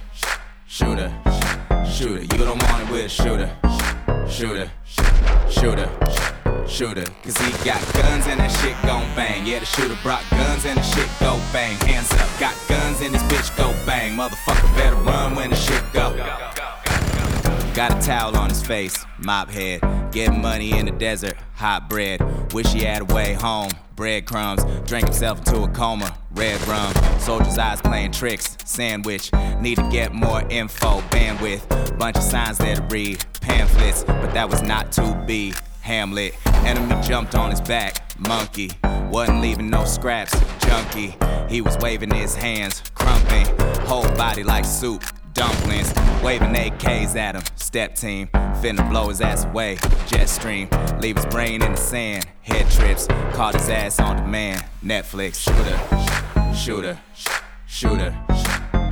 shooter, 0.66 1.14
shooter. 1.86 2.22
You 2.22 2.44
don't 2.44 2.62
want 2.62 2.82
it 2.82 2.90
with 2.90 3.06
a 3.06 3.08
shooter, 3.08 3.50
shooter, 4.28 4.70
shooter, 5.50 5.88
shooter. 6.66 7.04
Cause 7.22 7.36
he 7.38 7.64
got 7.64 7.80
guns 7.94 8.26
and 8.26 8.40
that 8.40 8.50
shit 8.60 8.76
gon' 8.82 9.06
bang. 9.14 9.46
Yeah, 9.46 9.60
the 9.60 9.66
shooter 9.66 9.96
brought 10.02 10.24
guns 10.30 10.64
and 10.64 10.78
the 10.78 10.82
shit 10.82 11.08
go 11.20 11.38
bang. 11.52 11.76
Hands 11.86 12.10
up, 12.12 12.28
got 12.40 12.56
guns 12.68 13.00
and 13.00 13.14
this 13.14 13.22
bitch 13.24 13.56
go 13.56 13.72
bang. 13.86 14.16
Motherfucker 14.16 14.74
better 14.76 14.96
run 14.96 15.34
when 15.34 15.50
the 15.50 15.56
shit 15.56 15.82
go. 15.92 16.16
Got 17.74 17.96
a 17.96 18.06
towel 18.06 18.36
on 18.36 18.50
his 18.50 18.62
face, 18.62 19.04
mop 19.18 19.50
head. 19.50 20.01
Getting 20.12 20.42
money 20.42 20.78
in 20.78 20.84
the 20.84 20.92
desert, 20.92 21.36
hot 21.54 21.88
bread. 21.88 22.20
Wish 22.52 22.66
he 22.66 22.80
had 22.80 23.00
a 23.00 23.14
way 23.14 23.32
home, 23.32 23.70
breadcrumbs. 23.96 24.62
Drank 24.86 25.06
himself 25.06 25.38
into 25.38 25.62
a 25.62 25.68
coma, 25.68 26.14
red 26.32 26.60
rum. 26.68 26.92
Soldier's 27.18 27.56
eyes 27.56 27.80
playing 27.80 28.12
tricks, 28.12 28.58
sandwich. 28.66 29.32
Need 29.60 29.76
to 29.76 29.88
get 29.90 30.12
more 30.12 30.42
info, 30.50 31.00
bandwidth. 31.08 31.98
Bunch 31.98 32.16
of 32.16 32.22
signs 32.22 32.58
there 32.58 32.76
to 32.76 32.82
read, 32.90 33.24
pamphlets. 33.40 34.04
But 34.04 34.34
that 34.34 34.50
was 34.50 34.60
not 34.60 34.92
to 34.92 35.24
be. 35.26 35.54
Hamlet, 35.80 36.34
enemy 36.66 36.94
jumped 37.02 37.34
on 37.34 37.50
his 37.50 37.62
back, 37.62 38.14
monkey. 38.18 38.70
Wasn't 39.10 39.40
leaving 39.40 39.70
no 39.70 39.86
scraps, 39.86 40.38
junkie. 40.60 41.16
He 41.48 41.62
was 41.62 41.78
waving 41.78 42.14
his 42.14 42.34
hands, 42.34 42.82
crumping. 42.94 43.46
Whole 43.86 44.08
body 44.14 44.44
like 44.44 44.66
soup, 44.66 45.02
dumplings. 45.42 45.92
Waving 46.22 46.54
AKs 46.54 47.16
at 47.16 47.34
him, 47.34 47.42
step 47.56 47.96
team. 47.96 48.28
Finna 48.60 48.88
blow 48.88 49.08
his 49.08 49.20
ass 49.20 49.44
away, 49.44 49.76
jet 50.06 50.28
stream. 50.28 50.68
Leave 51.00 51.16
his 51.16 51.26
brain 51.26 51.62
in 51.62 51.72
the 51.72 51.76
sand, 51.76 52.26
head 52.42 52.70
trips. 52.70 53.06
Caught 53.32 53.54
his 53.54 53.68
ass 53.68 53.98
on 53.98 54.16
demand, 54.16 54.64
Netflix. 54.84 55.40
Shooter, 55.42 55.78
shooter, 56.54 56.96
shooter, 57.66 58.16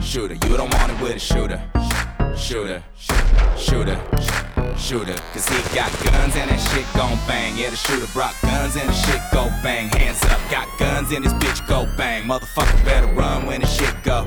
shooter. 0.00 0.34
You 0.34 0.56
don't 0.56 0.74
want 0.74 0.90
it 0.92 1.00
with 1.00 1.16
a 1.16 1.20
shooter, 1.20 1.62
shooter, 2.36 2.82
shooter, 3.56 3.98
shooter. 4.76 5.16
Cause 5.32 5.48
he 5.48 5.74
got 5.76 5.90
guns 6.02 6.34
and 6.34 6.50
that 6.50 6.60
shit 6.72 6.86
gon' 6.94 7.16
bang. 7.28 7.56
Yeah, 7.56 7.70
the 7.70 7.76
shooter 7.76 8.10
brought 8.12 8.34
guns 8.42 8.74
and 8.74 8.88
the 8.88 8.92
shit 8.92 9.20
go 9.32 9.44
bang. 9.62 9.88
Hands 9.90 10.20
up, 10.24 10.40
got 10.50 10.66
guns 10.80 11.12
and 11.12 11.24
this 11.24 11.32
bitch 11.34 11.64
go 11.68 11.86
bang. 11.96 12.24
Motherfucker 12.24 12.84
better 12.84 13.06
run 13.14 13.46
when 13.46 13.60
the 13.60 13.68
shit 13.68 13.94
go. 14.02 14.26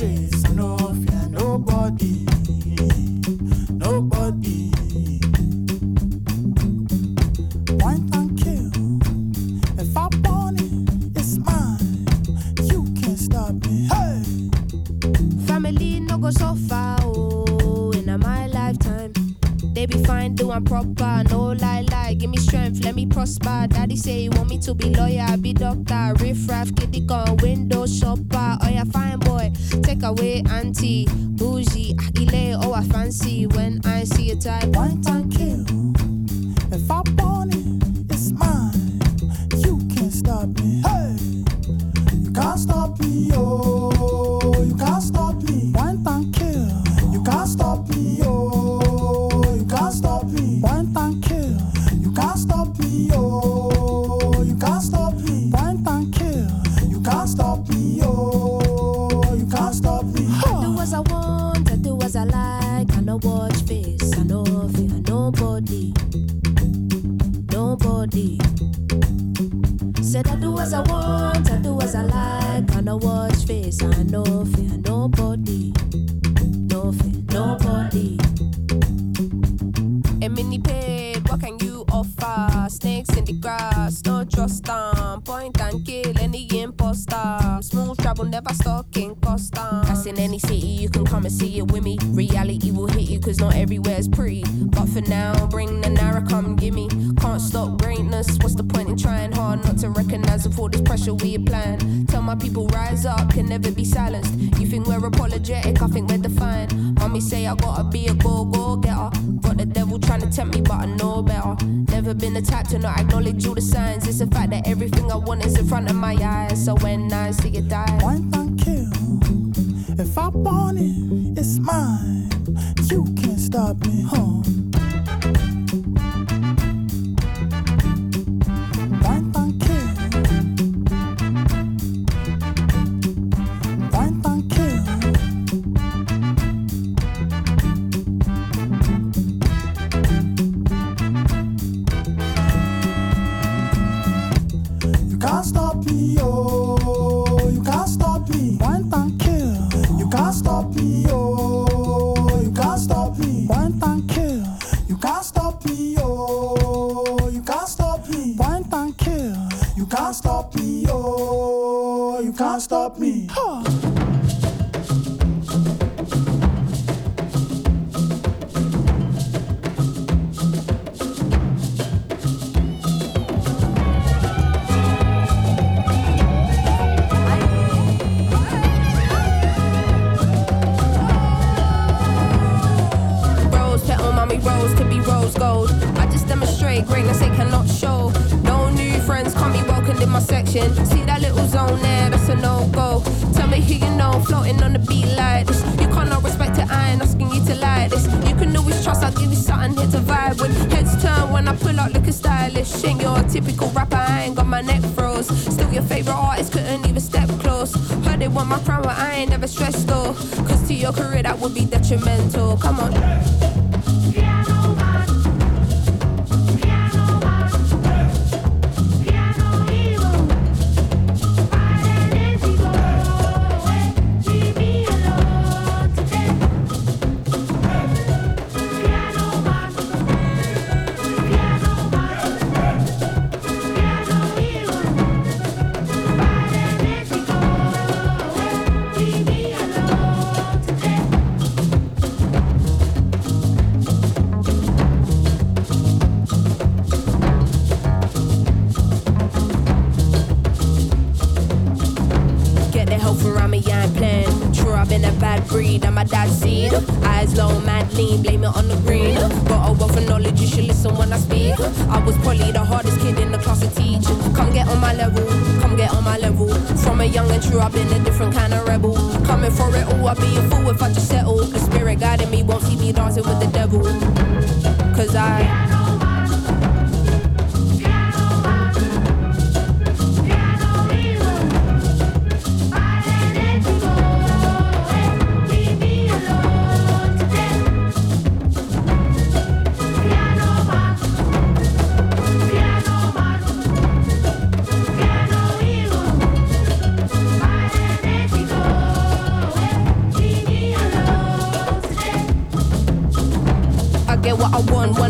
doing 20.51 20.65
proper, 20.65 21.23
no 21.29 21.53
lie, 21.53 21.85
lie. 21.91 22.13
Give 22.13 22.29
me 22.29 22.37
strength, 22.37 22.83
let 22.83 22.95
me 22.95 23.05
prosper. 23.05 23.67
Daddy 23.69 23.95
say 23.95 24.21
he 24.21 24.29
want 24.29 24.49
me 24.49 24.59
to 24.59 24.73
be 24.73 24.89
lawyer, 24.89 25.37
be 25.37 25.53
doctor, 25.53 26.13
riff 26.19 26.49
raff, 26.49 26.73
kitty 26.75 27.01
gun, 27.01 27.37
window 27.37 27.85
shopper. 27.85 28.57
Oh 28.61 28.69
yeah, 28.69 28.83
fine 28.85 29.19
boy, 29.19 29.51
take 29.83 30.03
away 30.03 30.43
auntie, 30.49 31.07
bougie, 31.11 31.95
akile, 31.95 32.59
oh 32.63 32.73
I 32.73 32.83
fancy 32.83 33.47
when 33.47 33.81
I 33.85 34.03
see 34.03 34.31
a 34.31 34.35
type. 34.35 34.73
Point 34.73 35.07
and 35.07 35.31
kill. 35.33 37.30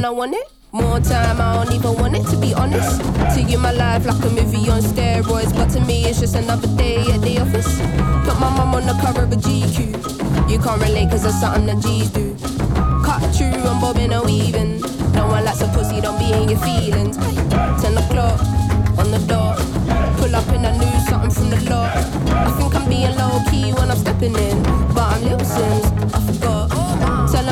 I 0.06 0.10
want 0.10 0.34
it. 0.34 0.50
More 0.72 1.00
time, 1.00 1.40
I 1.40 1.64
don't 1.64 1.76
even 1.76 1.94
want 1.94 2.16
it 2.16 2.26
to 2.32 2.38
be 2.38 2.54
honest. 2.56 3.02
To 3.36 3.42
you, 3.42 3.60
my 3.60 3.72
life 3.72 4.06
like 4.06 4.24
a 4.24 4.30
movie 4.30 4.70
on 4.70 4.82
steroids, 4.82 5.54
but 5.54 5.70
to 5.72 5.82
me, 5.82 6.06
it's 6.06 6.20
just 6.20 6.36
another 6.36 6.68
day 6.76 7.02
at 7.12 7.22
the 7.22 7.40
office. 7.40 7.78
Put 8.26 8.40
my 8.40 8.50
mum 8.50 8.74
on 8.74 8.88
the 8.88 8.98
cover 9.00 9.24
of 9.24 9.32
a 9.32 9.36
GQ. 9.36 10.50
You 10.50 10.58
can't 10.58 10.82
relate, 10.82 11.12
cause 11.12 11.24
that's 11.24 11.40
something 11.40 11.68
that 11.68 11.84
G's 11.84 12.10
do. 12.10 12.36
Cut 13.06 13.22
through, 13.36 13.62
I'm 13.70 13.80
bobbing 13.80 14.12
or 14.14 14.24
weaving. 14.24 14.82
No 15.14 15.28
one 15.28 15.46
likes 15.46 15.62
a 15.62 15.68
pussy, 15.68 16.02
don't 16.02 16.18
be 16.18 16.32
in 16.34 16.50
your 16.50 16.60
feelings. 16.60 17.18
Ten 17.82 17.96
o'clock 17.98 18.40
on 18.98 19.12
the 19.12 19.24
dot. 19.28 19.60
Pull 20.18 20.36
up 20.36 20.48
and 20.50 20.66
I 20.66 20.78
new 20.78 21.00
something 21.10 21.30
from 21.30 21.50
the 21.52 21.70
lot. 21.70 21.96
I 22.32 22.50
think 22.58 22.74
I'm 22.74 22.90
being 22.90 23.16
low 23.18 23.40
key 23.52 23.72
when 23.74 23.92
I'm 23.92 23.98
stepping 23.98 24.36
in, 24.36 24.64
but 24.96 25.14
I'm 25.14 25.24
little 25.24 25.46
since 25.46 25.86
I 26.16 26.20
forgot 26.26 26.81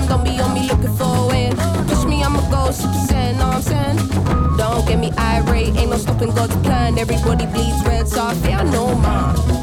gon' 0.10 0.24
be 0.24 0.40
on 0.42 0.54
me 0.54 0.68
looking 0.68 0.96
for 0.98 1.30
it. 1.34 1.56
Push 1.88 2.04
me, 2.06 2.24
I'ma 2.24 2.42
go 2.50 2.72
super 2.72 2.94
saiyan, 3.08 3.38
know 3.38 3.48
what 3.48 3.56
I'm 3.56 3.62
saying? 3.62 4.58
Don't 4.58 4.88
get 4.88 5.00
me 5.00 5.12
irate, 5.18 5.78
ain't 5.78 5.92
no 5.92 5.98
stopping 5.98 6.34
God's 6.34 6.56
plan. 6.58 6.98
Everybody 6.98 7.46
bleeds 7.46 7.86
red, 7.86 8.08
so 8.08 8.26
I 8.26 8.34
fear 8.36 8.64
no 8.64 8.96
mind. 8.96 9.59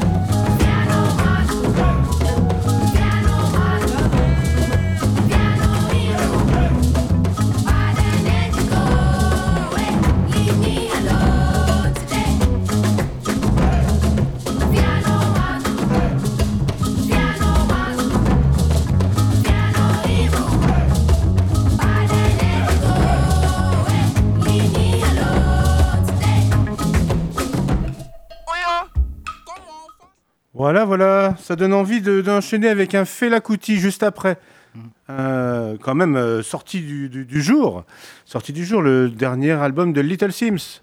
Voilà, 30.77 30.85
voilà, 30.85 31.35
ça 31.39 31.55
donne 31.55 31.73
envie 31.73 32.01
d'enchaîner 32.01 32.67
avec 32.67 32.93
un 32.93 33.03
Felakuti 33.03 33.77
juste 33.77 34.03
après. 34.03 34.37
Mm. 34.75 34.79
Euh, 35.09 35.75
quand 35.81 35.95
même 35.95 36.15
euh, 36.15 36.43
sorti 36.43 36.81
du, 36.81 37.41
jour, 37.41 37.83
sorti 38.25 38.53
du 38.53 38.63
jour, 38.63 38.83
le 38.83 39.09
dernier 39.09 39.53
album 39.53 39.91
de 39.91 40.01
Little 40.01 40.31
Sims. 40.31 40.81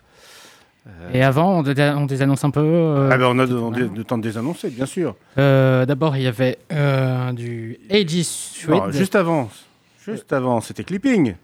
Euh, 0.87 1.11
Et 1.12 1.23
avant, 1.23 1.59
on, 1.59 1.62
dé 1.62 1.75
désannonce 1.75 2.43
un 2.43 2.51
peu. 2.51 2.61
Euh, 2.61 3.09
ah 3.12 3.16
ben 3.16 3.27
on 3.27 3.39
a 3.39 3.47
de, 3.47 3.57
hein. 3.57 4.03
temps 4.05 4.19
de 4.19 4.23
désannoncer, 4.25 4.71
bien 4.71 4.87
sûr. 4.87 5.15
D'abord, 5.37 6.16
il 6.16 6.23
y 6.23 6.27
avait 6.27 6.59
du 7.33 7.79
Aegis 7.89 8.66
juste 8.91 9.15
avant, 9.15 9.49
juste 10.05 10.33
avant, 10.33 10.61
c'était 10.61 10.83
Clipping. 10.83 11.37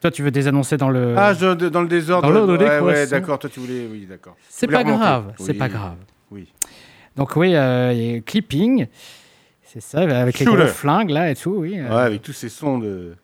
Toi, 0.00 0.12
tu 0.12 0.22
veux 0.22 0.30
désannoncer 0.30 0.76
dans 0.76 0.90
le. 0.90 1.14
Ah, 1.18 1.34
dans 1.34 1.82
le 1.82 1.88
désordre. 1.88 2.28
Dans 2.28 2.32
l'ordre 2.32 2.56
ouais, 2.56 2.78
ouais, 2.78 3.06
d'accord. 3.08 3.40
Toi, 3.40 3.50
tu 3.52 3.58
voulais, 3.58 3.88
oui, 3.90 4.06
d'accord. 4.08 4.36
C'est 4.48 4.68
pas 4.68 4.84
grave. 4.84 5.32
C'est 5.40 5.54
pas 5.54 5.68
grave. 5.68 5.96
Donc 7.16 7.34
oui, 7.36 7.54
euh, 7.54 7.92
il 7.94 8.12
y 8.12 8.16
a 8.16 8.20
Clipping, 8.20 8.86
c'est 9.64 9.80
ça, 9.80 10.00
avec 10.00 10.38
les 10.38 10.44
Shooter. 10.44 10.58
gros 10.64 10.68
flingues 10.68 11.10
là 11.10 11.30
et 11.30 11.34
tout, 11.34 11.54
oui. 11.58 11.78
euh, 11.78 11.88
Ouais, 11.88 12.02
avec 12.02 12.22
tous 12.22 12.32
ces 12.32 12.48
sons 12.48 12.78
de. 12.78 13.14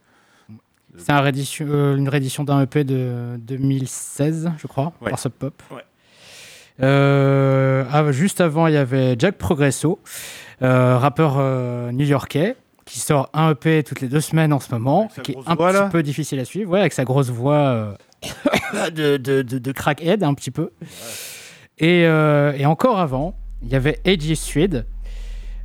C'est 0.98 1.12
un 1.12 1.20
réédition- 1.22 1.66
euh, 1.68 1.96
une 1.96 2.08
réédition 2.08 2.44
d'un 2.44 2.60
EP 2.62 2.84
de 2.84 3.36
2016, 3.38 4.50
je 4.58 4.66
crois, 4.66 4.92
Ouais. 5.00 5.10
par 5.10 5.18
Sub 5.18 5.32
Pop. 5.32 5.62
Ouais. 5.70 5.82
Euh, 6.82 7.84
ah, 7.92 8.10
juste 8.12 8.40
avant, 8.40 8.66
il 8.66 8.74
y 8.74 8.76
avait 8.76 9.14
Jack 9.18 9.36
Progresso, 9.36 9.98
euh, 10.62 10.96
rappeur 10.98 11.36
euh, 11.38 11.92
new-yorkais, 11.92 12.56
qui 12.84 12.98
sort 12.98 13.30
un 13.34 13.50
EP 13.52 13.82
toutes 13.84 14.00
les 14.00 14.08
deux 14.08 14.20
semaines 14.20 14.52
en 14.52 14.60
ce 14.60 14.70
moment, 14.72 15.08
qui 15.22 15.32
est 15.32 15.36
un 15.46 15.54
voix, 15.54 15.68
petit 15.70 15.78
là 15.80 15.88
peu 15.88 16.02
difficile 16.02 16.40
à 16.40 16.44
suivre, 16.44 16.72
ouais, 16.72 16.80
avec 16.80 16.92
sa 16.92 17.04
grosse 17.04 17.28
voix 17.30 17.54
euh, 17.56 17.92
de, 18.90 19.16
de, 19.16 19.42
de, 19.42 19.58
de 19.58 19.72
crackhead 19.72 20.22
un 20.22 20.34
petit 20.34 20.50
peu. 20.50 20.70
Et, 21.78 22.04
euh, 22.06 22.52
et 22.56 22.66
encore 22.66 22.98
avant, 23.00 23.34
il 23.62 23.70
y 23.70 23.74
avait 23.74 24.00
Aegis 24.04 24.36
Suede, 24.36 24.86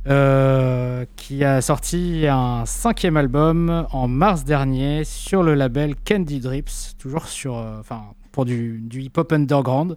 euh, 0.06 1.04
qui 1.16 1.44
a 1.44 1.60
sorti 1.60 2.26
un 2.28 2.64
cinquième 2.64 3.16
album 3.16 3.86
en 3.92 4.08
mars 4.08 4.44
dernier 4.44 5.04
sur 5.04 5.42
le 5.42 5.54
label 5.54 5.94
Candy 6.06 6.40
Drips, 6.40 6.96
toujours 6.98 7.26
sur, 7.26 7.58
euh, 7.58 7.82
pour 8.32 8.44
du, 8.44 8.80
du 8.80 9.02
hip-hop 9.02 9.32
underground, 9.32 9.96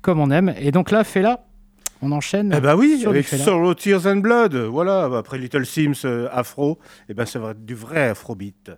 comme 0.00 0.20
on 0.20 0.30
aime. 0.30 0.54
Et 0.58 0.70
donc 0.70 0.90
là, 0.90 1.04
Fela, 1.04 1.44
on 2.00 2.10
enchaîne. 2.12 2.52
Eh 2.56 2.60
ben 2.60 2.74
oui, 2.76 3.04
avec. 3.06 3.26
Sorrow, 3.26 3.74
Tears 3.74 4.06
and 4.06 4.16
Blood. 4.16 4.54
Voilà, 4.54 5.08
bah, 5.08 5.18
après 5.18 5.38
Little 5.38 5.66
Sims, 5.66 6.04
euh, 6.04 6.28
Afro, 6.32 6.78
et 7.08 7.14
ben 7.14 7.26
ça 7.26 7.38
va 7.38 7.50
être 7.50 7.64
du 7.64 7.74
vrai 7.74 8.08
Afrobeat. 8.08 8.72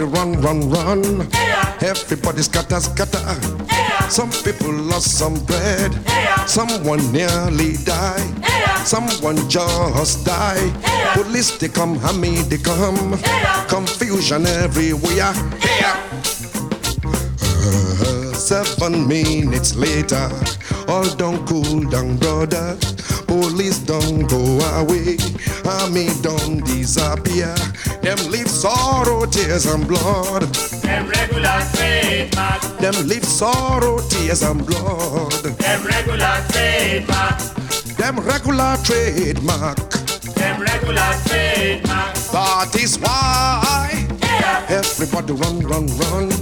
Everybody 0.00 0.40
run, 0.40 0.70
run, 0.70 0.70
run. 0.70 1.28
Everybody 1.82 2.42
scatter, 2.42 2.78
scatter. 2.78 3.18
Some 4.08 4.30
people 4.44 4.72
lost 4.72 5.18
some 5.18 5.34
bread. 5.44 5.92
Someone 6.46 7.00
nearly 7.10 7.76
died. 7.84 8.46
Someone 8.86 9.36
just 9.50 10.24
died. 10.24 10.72
Police 11.14 11.58
they 11.58 11.68
come, 11.68 11.96
Hammy 11.98 12.42
they 12.42 12.58
come. 12.58 13.18
Confusion 13.66 14.46
everywhere. 14.46 15.32
Here. 15.58 15.96
Uh, 17.42 18.32
seven 18.34 19.08
minutes 19.08 19.74
later, 19.74 20.30
all 20.86 21.08
don't 21.16 21.44
cool 21.44 21.80
down, 21.90 22.18
brother. 22.18 22.78
Police 23.26 23.80
don't 23.80 24.28
go 24.28 24.60
away. 24.78 25.18
Army 25.66 26.08
don't 26.22 26.64
disappear. 26.64 27.54
Them 28.08 28.30
leave 28.30 28.48
sorrow, 28.48 29.26
tears 29.26 29.66
and 29.66 29.86
blood. 29.86 30.40
Them 30.80 31.10
regular 31.10 31.60
trademark. 31.74 32.62
Them 32.78 33.06
leave 33.06 33.22
sorrow, 33.22 33.98
tears 34.08 34.42
and 34.42 34.64
blood. 34.64 35.30
Them 35.42 35.84
regular 35.84 36.42
trademark. 36.48 37.38
Them 37.98 38.18
regular 38.20 38.78
trademark. 38.82 39.76
Them 40.36 40.58
regular 40.58 41.12
trademark. 41.26 42.14
That 42.32 42.74
is 42.80 42.98
why 42.98 44.06
everybody 44.70 45.34
run, 45.34 45.58
run, 45.60 45.86
run. 45.98 46.32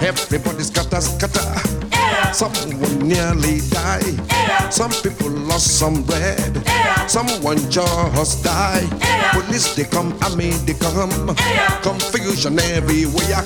Everybody 0.00 0.62
scatter, 0.62 1.02
scatter. 1.02 2.32
Someone 2.32 3.06
nearly 3.06 3.60
died. 3.68 4.72
Some 4.72 4.92
people 5.02 5.28
lost 5.28 5.78
some 5.78 6.02
bread. 6.02 6.63
Someone 7.06 7.58
just 7.70 8.42
died. 8.42 8.88
Police 9.32 9.74
they 9.74 9.84
come, 9.84 10.16
I 10.20 10.34
mean 10.34 10.54
they 10.64 10.74
come. 10.74 11.10
Confusion 11.82 12.58
everywhere. 12.58 13.44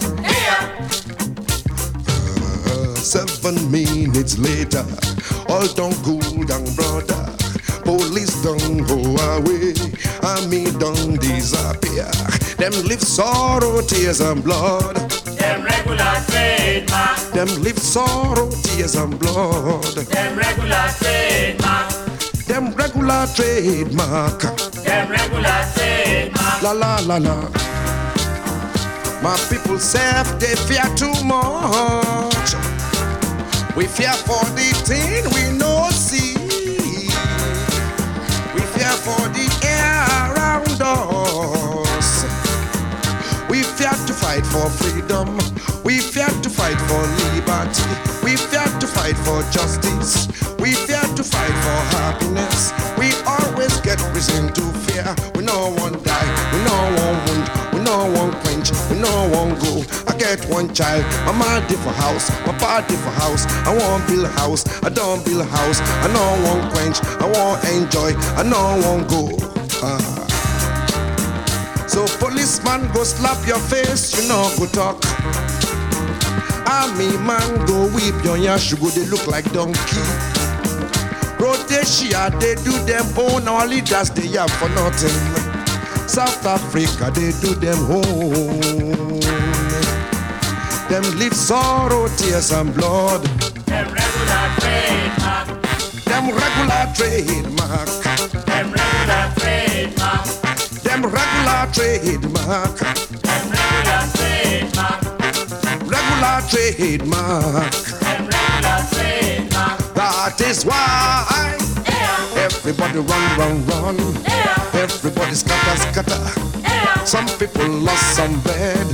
Uh, 2.67 2.95
seven 2.95 3.71
minutes 3.71 4.39
later, 4.39 4.85
all 5.49 5.67
don't 5.75 5.97
cool 6.05 6.45
down, 6.47 6.65
brother. 6.75 7.35
Police 7.85 8.43
don't 8.43 8.87
go 8.87 8.99
away, 9.37 9.75
I 10.23 10.47
mean 10.47 10.79
don't 10.79 11.21
disappear. 11.21 12.11
Them 12.57 12.73
live 12.87 13.03
sorrow, 13.03 13.81
tears 13.83 14.21
and 14.21 14.43
blood. 14.43 14.97
Them 15.39 15.65
regular 15.65 16.15
trademark. 16.29 17.19
Them 17.33 17.49
live 17.63 17.79
sorrow, 17.79 18.51
tears 18.63 18.95
and 18.95 19.19
blood. 19.19 19.85
Them 19.85 20.37
regular 20.37 20.89
trademark. 20.99 21.28
Them 22.59 22.75
regular 22.75 23.25
trademark. 23.37 24.41
Them 24.83 25.09
regular 25.09 25.63
trademark. 25.77 26.61
La 26.61 26.73
la 26.73 26.99
la 27.07 27.19
la. 27.19 27.49
My 29.23 29.37
people 29.49 29.79
say 29.79 30.25
they 30.41 30.57
fear 30.67 30.83
too 30.97 31.15
much. 31.23 32.57
We 33.77 33.87
fear 33.87 34.13
for 34.27 34.43
the 34.59 34.75
thing 34.83 35.23
we 35.37 35.57
no 35.57 35.89
see. 35.91 36.35
We 38.55 38.63
fear 38.75 38.95
for 39.07 39.23
the 39.31 39.47
air 39.63 40.35
around 40.35 40.83
us. 40.83 42.25
We 43.49 43.63
fear 43.63 43.95
to 44.09 44.13
fight 44.13 44.45
for 44.45 44.69
freedom. 44.69 45.39
We 45.85 46.01
fear 46.01 46.27
to 46.27 46.51
fight 46.51 46.81
for 46.91 47.03
liberty. 47.23 47.85
We 48.25 48.35
fear 48.37 48.67
to 48.81 48.87
fight 48.89 49.17
for 49.19 49.43
justice. 49.53 50.27
We 50.59 50.75
fight 51.49 51.65
for 51.65 51.81
happiness. 51.97 52.73
We 52.99 53.13
always 53.27 53.81
get 53.81 54.01
reason 54.15 54.53
to 54.55 54.63
fear. 54.87 55.15
We 55.35 55.45
no 55.45 55.71
one 55.77 56.03
die. 56.03 56.29
We 56.53 56.59
no 56.65 56.79
one 57.03 57.17
wound. 57.27 57.47
We 57.73 57.81
no 57.81 58.07
one 58.13 58.33
quench. 58.43 58.71
We 58.91 58.99
no 58.99 59.29
one 59.29 59.59
go. 59.59 59.85
I 60.07 60.17
get 60.17 60.45
one 60.49 60.75
child. 60.75 61.05
My 61.27 61.33
mom 61.33 61.63
for 61.69 61.93
house. 61.93 62.31
My 62.47 62.57
body 62.59 62.97
for 62.97 63.11
house. 63.11 63.47
I 63.67 63.77
want 63.77 64.07
build 64.07 64.25
a 64.25 64.29
house. 64.29 64.65
I 64.83 64.89
don't 64.89 65.25
build 65.25 65.41
a 65.41 65.45
house. 65.45 65.81
I 65.81 66.09
no 66.13 66.25
one 66.49 66.71
quench. 66.73 67.03
I 67.21 67.27
want 67.27 67.65
enjoy. 67.65 68.13
I 68.37 68.43
no 68.43 68.63
one 68.89 69.07
go. 69.07 69.37
Ah. 69.83 70.25
So 71.87 72.07
policeman 72.19 72.91
go 72.93 73.03
slap 73.03 73.47
your 73.47 73.59
face, 73.59 74.21
you 74.21 74.29
know 74.29 74.53
go 74.59 74.67
talk. 74.67 75.03
Army 76.69 77.17
man 77.25 77.67
go 77.67 77.89
whip 77.89 78.23
your 78.23 78.37
yash, 78.37 78.71
you 78.71 78.77
go 78.77 78.89
they 78.89 79.07
look 79.07 79.27
like 79.27 79.51
donkey. 79.53 80.38
Rhodesia 81.39 82.31
they 82.41 82.55
do 82.57 82.73
them 82.85 83.07
own, 83.17 83.47
our 83.49 83.67
leaders 83.67 84.11
they 84.11 84.27
have 84.39 84.51
for 84.51 84.69
nothing. 84.71 85.15
South 86.09 86.45
Africa 86.45 87.11
they 87.15 87.33
do 87.41 87.55
them 87.55 87.79
home. 87.87 89.21
Them 90.89 91.05
live 91.19 91.35
sorrow, 91.35 92.09
tears 92.17 92.51
and 92.51 92.75
blood. 92.75 93.23
Them 93.67 93.87
regular 93.93 94.49
trademark. 94.59 95.47
Them 96.05 96.25
regular 96.35 96.87
trademark. 96.97 97.89
Them 98.47 98.73
regular 98.73 99.25
trademark. 99.37 100.27
Them 100.83 101.03
regular 101.03 101.69
trademark. 101.73 102.79
Them 103.23 103.45
regular 103.53 104.03
trademark. 104.17 105.03
Regular 105.87 106.41
trademark. 106.49 107.71
Them 108.01 108.27
regular 108.27 108.81
trademark. 108.91 109.18
That 110.39 110.51
is 110.51 110.65
why 110.65 111.57
everybody 112.37 113.01
run, 113.01 113.39
run, 113.39 113.67
run. 113.67 113.97
Everybody 114.75 115.35
scatter, 115.35 115.77
scatter. 115.93 117.07
Some 117.07 117.27
people 117.39 117.69
lost 117.69 118.17
some 118.17 118.41
bread. 118.41 118.87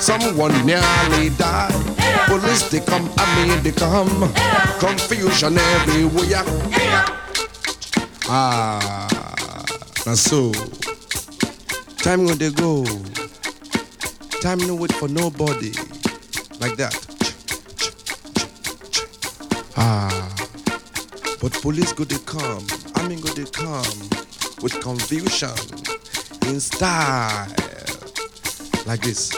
Someone 0.00 0.54
nearly 0.64 1.30
died. 1.36 1.72
Police 2.26 2.68
they 2.70 2.80
come, 2.80 3.10
I 3.18 3.46
mean 3.46 3.62
they 3.62 3.72
come. 3.72 4.32
Confusion 4.78 5.58
everywhere. 5.58 6.44
Ah, 8.28 9.16
now 10.06 10.14
so 10.14 10.52
time 11.98 12.24
when 12.26 12.38
they 12.38 12.50
go. 12.50 12.84
Time 14.40 14.58
no 14.66 14.74
wait 14.74 14.92
for 14.92 15.08
nobody. 15.08 15.72
Like 16.60 16.76
that. 16.76 16.94
Ah, 19.76 20.23
but 21.44 21.60
police 21.60 21.92
go 21.92 22.04
they 22.04 22.16
come. 22.24 22.66
I 22.94 23.06
mean 23.06 23.20
go 23.20 23.28
they 23.28 23.44
come 23.44 23.84
with 24.62 24.80
confusion 24.80 25.50
in 26.46 26.58
style. 26.58 27.46
Like 28.86 29.02
this. 29.02 29.30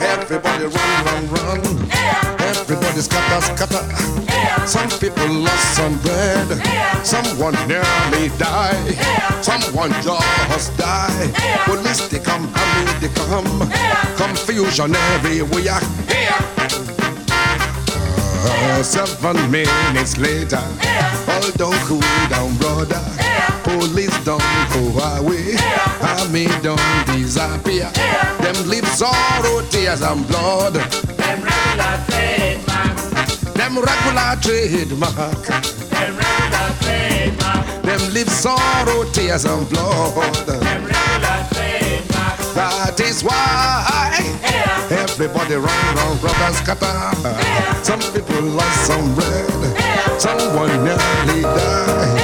Everybody 0.00 0.64
run, 0.64 1.04
run, 1.04 1.28
run. 1.28 1.90
Everybody 2.40 3.00
scatter, 3.02 3.40
scatter. 3.54 4.25
Some 4.66 4.90
people 4.98 5.28
lost 5.28 5.76
some 5.76 5.96
bread. 6.00 6.48
Someone 7.06 7.54
nearly 7.68 8.28
died. 8.36 8.98
Someone 9.40 9.90
just 10.02 10.76
died. 10.76 11.32
Police 11.64 12.08
they 12.08 12.18
come, 12.18 12.42
mean 12.42 13.00
they 13.00 13.08
come. 13.14 13.70
Confusion 14.16 14.96
everywhere. 15.14 15.78
Uh, 18.48 18.82
seven 18.82 19.50
minutes 19.50 20.18
later, 20.18 20.62
all 21.28 21.50
don't 21.52 21.78
cool 21.86 22.00
down, 22.28 22.56
brother. 22.58 23.02
Police 23.62 24.24
don't 24.24 24.42
go 24.72 24.98
away. 25.16 25.54
Army 26.00 26.46
don't 26.62 27.06
disappear. 27.06 27.90
Them 28.40 28.68
live 28.68 28.86
sorrow, 28.88 29.62
tears 29.70 30.02
and 30.02 30.26
blood. 30.26 30.74
Them 33.56 33.78
regular 33.78 34.36
trademark. 34.42 35.46
Them 35.46 36.16
regular 36.16 36.68
trademark. 36.82 37.82
Them 37.82 38.02
live 38.12 38.28
sorrow, 38.28 39.04
tears 39.12 39.44
and 39.46 39.68
blood. 39.70 40.46
Them 40.46 40.84
regular 40.84 41.38
trademark. 41.52 42.38
That 42.54 43.00
is 43.00 43.22
why 43.24 44.20
everybody 44.90 45.54
run, 45.54 45.96
run 46.22 46.40
and 46.46 46.54
scatter. 46.54 47.12
Some 47.82 48.00
people 48.12 48.42
lost 48.42 48.86
some 48.86 49.14
bread. 49.14 50.20
Someone 50.20 50.84
nearly 50.84 51.42
died. 51.42 52.15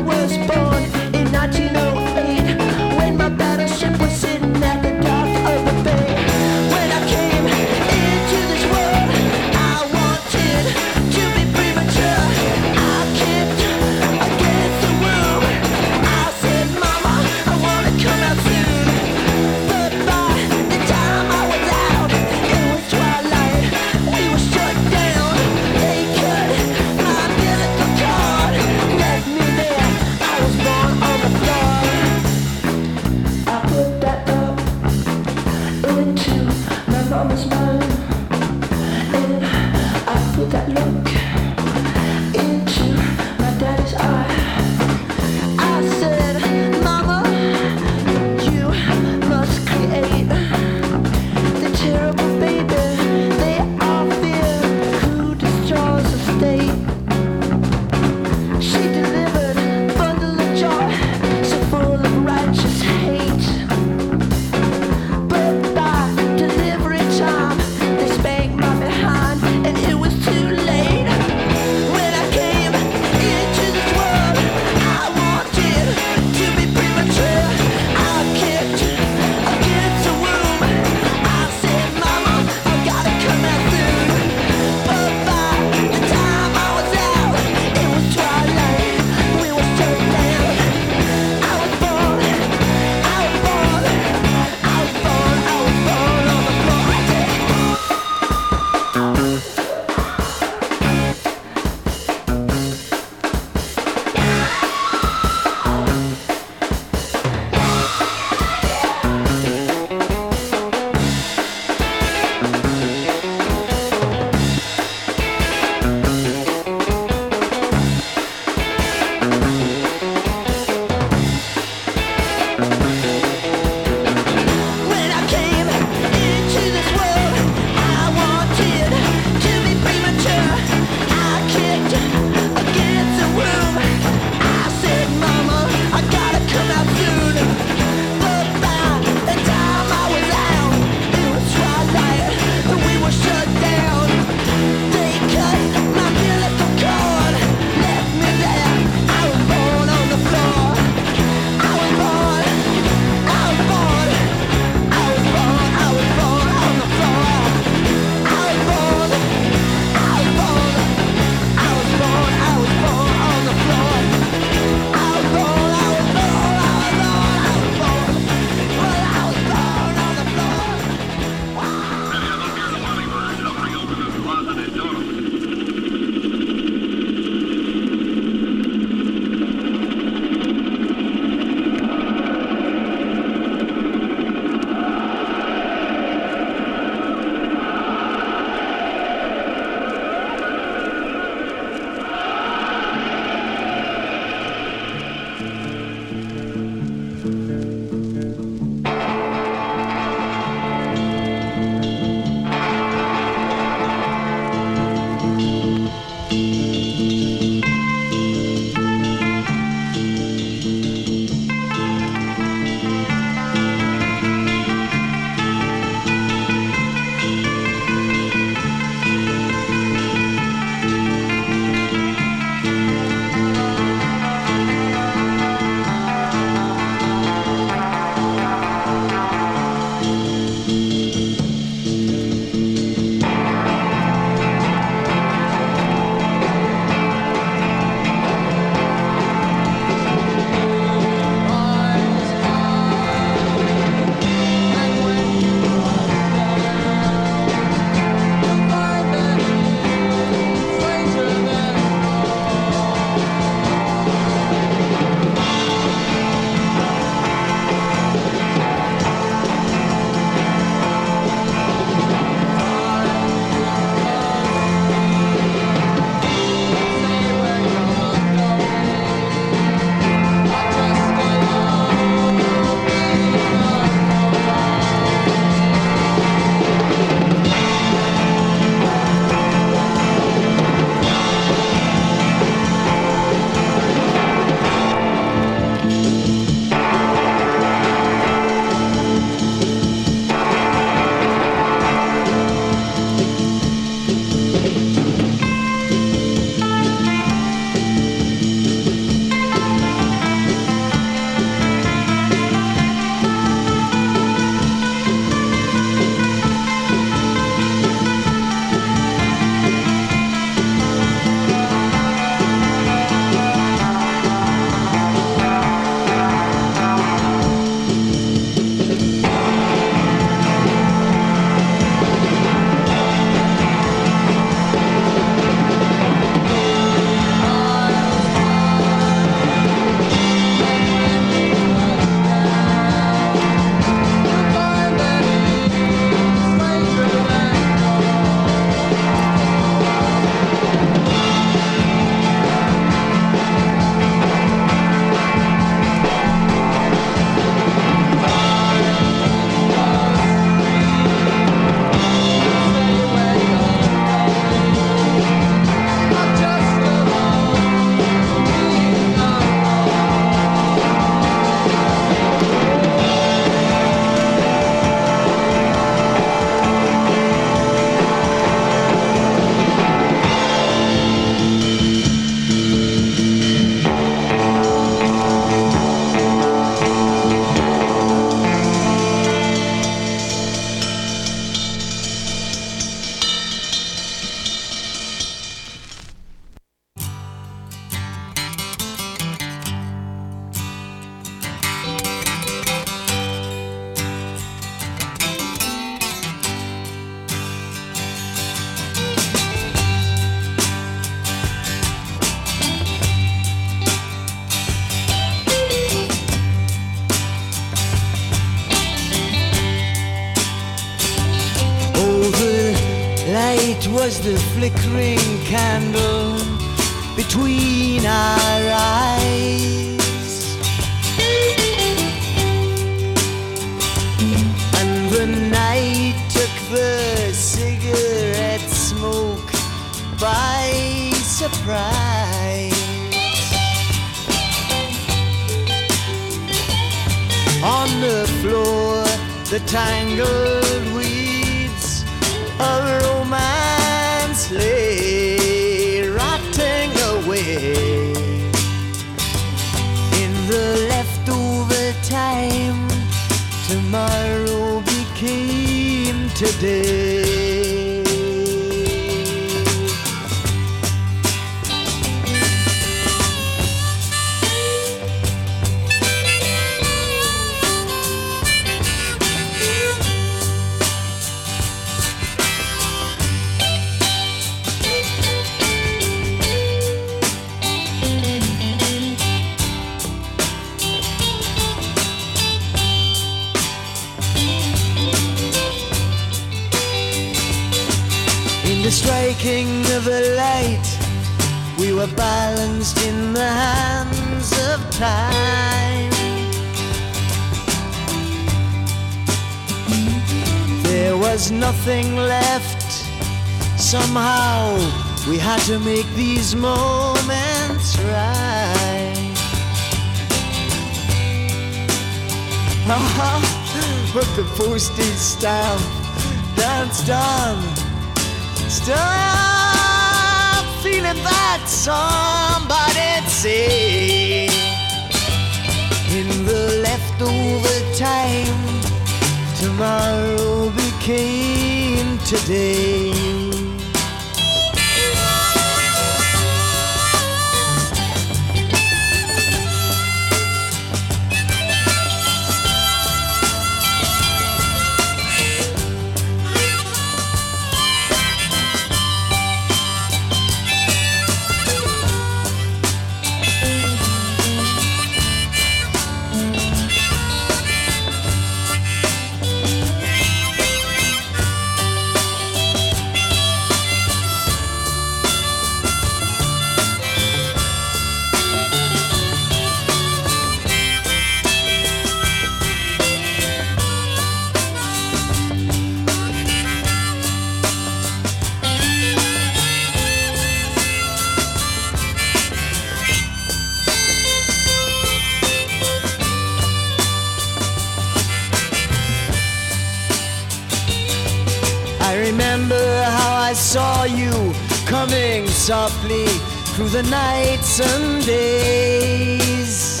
Sharply 595.72 596.26
through 596.74 596.90
the 596.90 597.02
nights 597.04 597.80
and 597.80 598.26
days. 598.26 600.00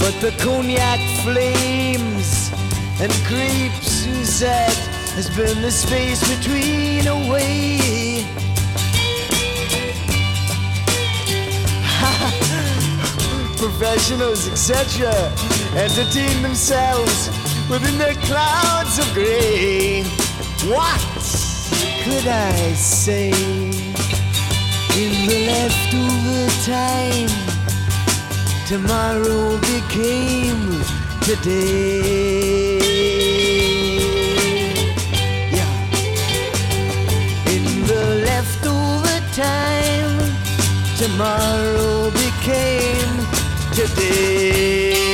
But 0.00 0.14
the 0.20 0.32
cognac 0.42 0.98
flames 1.22 2.50
and 3.00 3.12
crêpes 3.28 3.84
Suzette 3.84 4.82
has 5.14 5.30
been 5.36 5.62
the 5.62 5.70
space 5.70 6.20
between 6.36 7.06
away. 7.06 8.26
Professionals, 13.58 14.48
etc., 14.48 15.06
entertain 15.76 16.42
themselves 16.42 17.30
within 17.70 17.96
their 17.96 18.14
clouds 18.26 18.98
of 18.98 19.08
gray. 19.14 20.02
What? 20.66 21.09
could 22.10 22.26
I 22.26 22.72
say? 22.74 23.30
In 25.02 25.12
the 25.28 25.38
leftover 25.50 26.42
time, 26.66 27.32
tomorrow 28.66 29.58
became 29.72 30.62
today. 31.28 32.78
Yeah. 35.56 35.74
In 37.54 37.64
the 37.90 38.04
leftover 38.28 39.18
time, 39.46 40.18
tomorrow 40.98 42.10
became 42.10 43.14
today. 43.72 45.09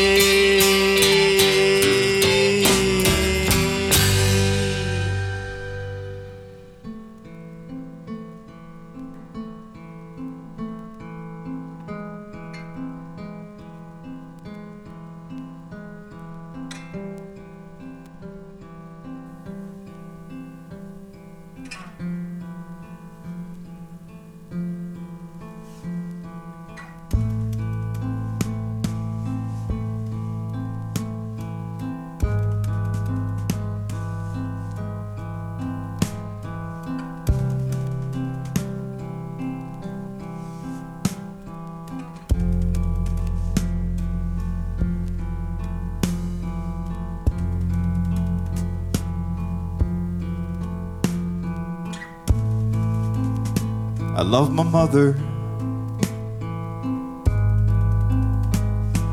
love 54.39 54.53
my 54.53 54.63
mother. 54.65 55.17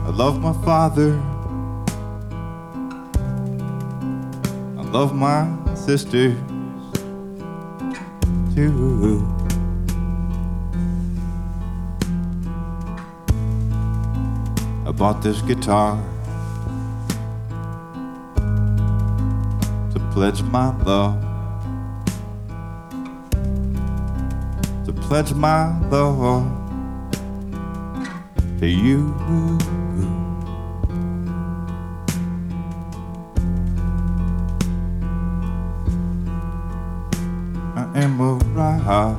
I 0.05 0.09
love 0.09 0.41
my 0.41 0.51
father. 0.65 1.13
I 4.77 4.83
love 4.91 5.15
my 5.15 5.47
sisters 5.75 6.35
too. 8.53 9.25
I 14.85 14.91
bought 14.91 15.21
this 15.23 15.41
guitar 15.43 16.03
to 19.93 19.99
pledge 20.11 20.41
my 20.41 20.77
love. 20.83 21.32
Pledge 25.03 25.33
my 25.33 25.77
love 25.89 26.47
to 28.59 28.67
you. 28.67 29.13
I 37.75 37.83
am 37.95 38.21
a 38.21 38.33
rock 38.55 39.17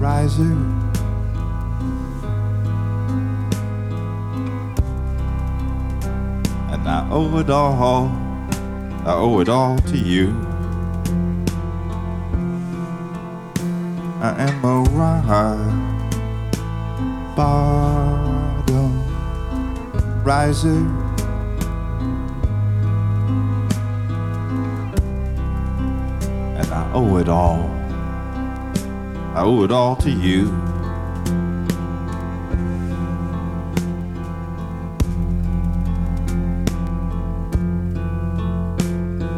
riser. 0.00 0.42
And 6.72 6.88
I 6.88 7.08
owe 7.10 7.38
it 7.38 7.48
all, 7.48 8.08
I 9.06 9.14
owe 9.14 9.38
it 9.40 9.48
all 9.48 9.78
to 9.78 9.96
you. 9.96 10.51
Bottom 17.36 19.04
riser. 20.22 20.68
And 26.58 26.66
I 26.72 26.90
owe 26.94 27.16
it 27.16 27.28
all, 27.28 27.70
I 29.34 29.42
owe 29.42 29.64
it 29.64 29.72
all 29.72 29.96
to 29.96 30.10
you. 30.10 30.50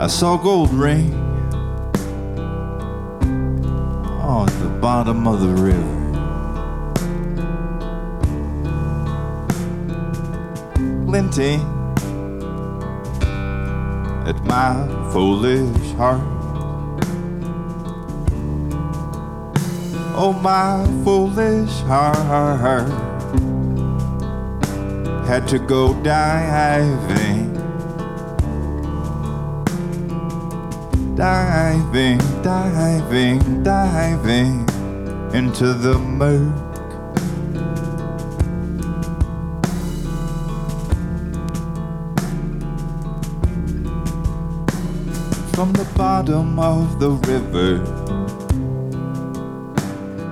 I 0.01 0.07
saw 0.07 0.37
gold 0.37 0.71
ring 0.75 1.13
at 4.43 4.61
the 4.61 4.69
bottom 4.81 5.27
of 5.27 5.41
the 5.41 5.49
river. 5.49 6.04
Glinting 11.15 11.61
at 14.27 14.35
my 14.47 14.75
foolish 15.13 15.93
heart. 15.93 16.21
Oh, 20.17 20.33
my 20.43 20.85
foolish 21.05 21.71
heart 21.87 22.89
had 25.29 25.47
to 25.47 25.61
go 25.61 25.95
diving. 26.03 27.55
diving, 31.15 32.19
diving, 32.43 33.63
diving 33.63 34.69
into 35.33 35.75
the 35.75 35.97
murk. 35.97 36.64
From 45.55 45.73
the 45.73 45.89
bottom 45.97 46.59
of 46.59 46.99
the 46.99 47.11
river, 47.11 47.79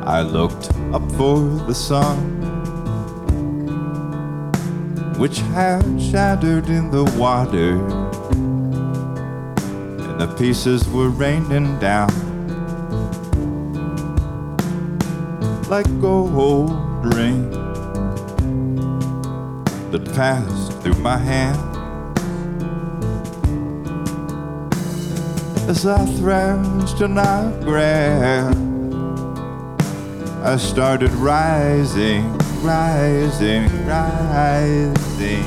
I 0.04 0.20
looked 0.22 0.68
up 0.92 1.08
for 1.12 1.38
the 1.68 1.74
sun, 1.74 2.18
which 5.20 5.38
had 5.54 5.84
shattered 6.02 6.68
in 6.68 6.90
the 6.90 7.04
water 7.16 7.78
and 10.12 10.20
the 10.20 10.26
pieces 10.36 10.88
were 10.88 11.08
raining 11.08 11.78
down 11.78 12.10
like 15.70 15.86
gold 16.00 16.72
rain 17.14 17.48
that 19.92 20.04
passed 20.14 20.72
through 20.82 20.94
my 20.94 21.16
hand 21.16 21.71
as 25.72 25.86
I 25.86 26.04
thrashed 26.18 27.00
and 27.00 27.18
I 27.18 27.50
grabbed. 27.62 28.58
I 30.44 30.58
started 30.58 31.10
rising, 31.12 32.36
rising, 32.60 33.64
rising. 33.86 35.44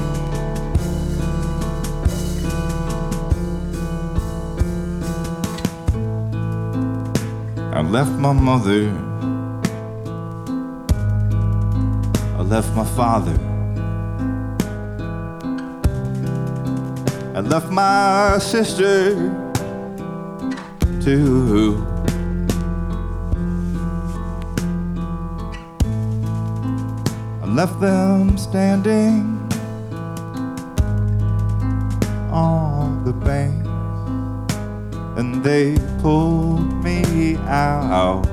I 7.78 7.82
left 7.82 8.14
my 8.14 8.34
mother. 8.34 8.90
I 12.40 12.42
left 12.42 12.72
my 12.74 12.86
father. 13.00 13.38
I 17.38 17.42
left 17.42 17.70
my 17.70 18.40
sister 18.40 19.45
I 21.08 21.12
left 27.46 27.80
them 27.80 28.40
standing 28.40 29.38
on 32.32 33.04
the 33.06 33.14
bank 33.14 33.64
and 35.20 35.44
they 35.44 35.78
pulled 36.02 36.74
me 36.84 37.36
out 37.46 38.26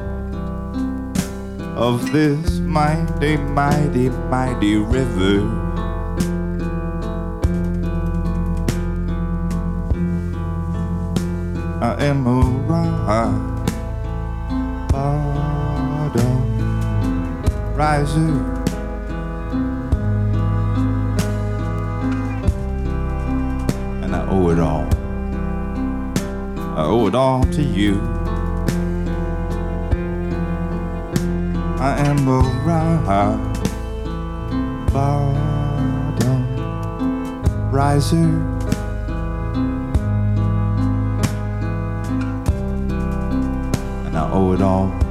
of 1.76 2.10
this 2.10 2.58
mighty, 2.60 3.36
mighty, 3.36 4.08
mighty 4.08 4.76
river. 4.76 5.72
I 11.82 12.04
am 12.04 12.26
a 12.28 12.41
riser. 18.02 18.18
And 24.02 24.16
I 24.16 24.26
owe 24.28 24.50
it 24.50 24.58
all. 24.58 24.88
I 26.76 26.84
owe 26.84 27.06
it 27.06 27.14
all 27.14 27.44
to 27.44 27.62
you. 27.62 28.00
I 31.78 31.96
am 31.98 32.26
a 32.26 32.40
rock 32.64 33.38
bottom 34.92 36.42
riser. 37.70 38.16
And 44.06 44.16
I 44.16 44.30
owe 44.32 44.52
it 44.52 44.60
all. 44.60 45.01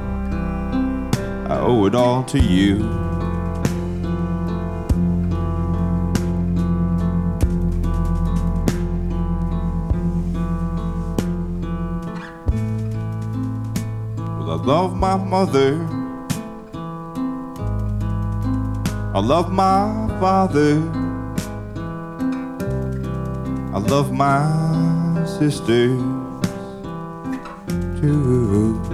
Owe 1.82 1.86
it 1.86 1.96
all 1.96 2.22
to 2.22 2.38
you. 2.38 2.76
Well, 14.38 14.50
I 14.52 14.62
love 14.64 14.96
my 14.96 15.16
mother. 15.16 15.74
I 19.12 19.18
love 19.18 19.50
my 19.50 20.06
father. 20.20 20.80
I 23.74 23.78
love 23.80 24.12
my 24.12 25.24
sisters 25.26 25.98
too. 28.00 28.91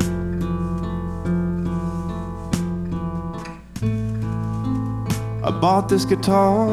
Bought 5.61 5.89
this 5.89 6.05
guitar 6.05 6.69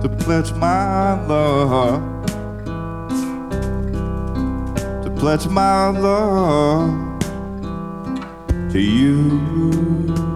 to 0.00 0.08
pledge 0.20 0.52
my 0.54 1.12
love, 1.26 2.00
to 5.04 5.10
pledge 5.18 5.46
my 5.48 5.88
love 5.88 7.20
to 8.72 8.80
you. 8.80 10.35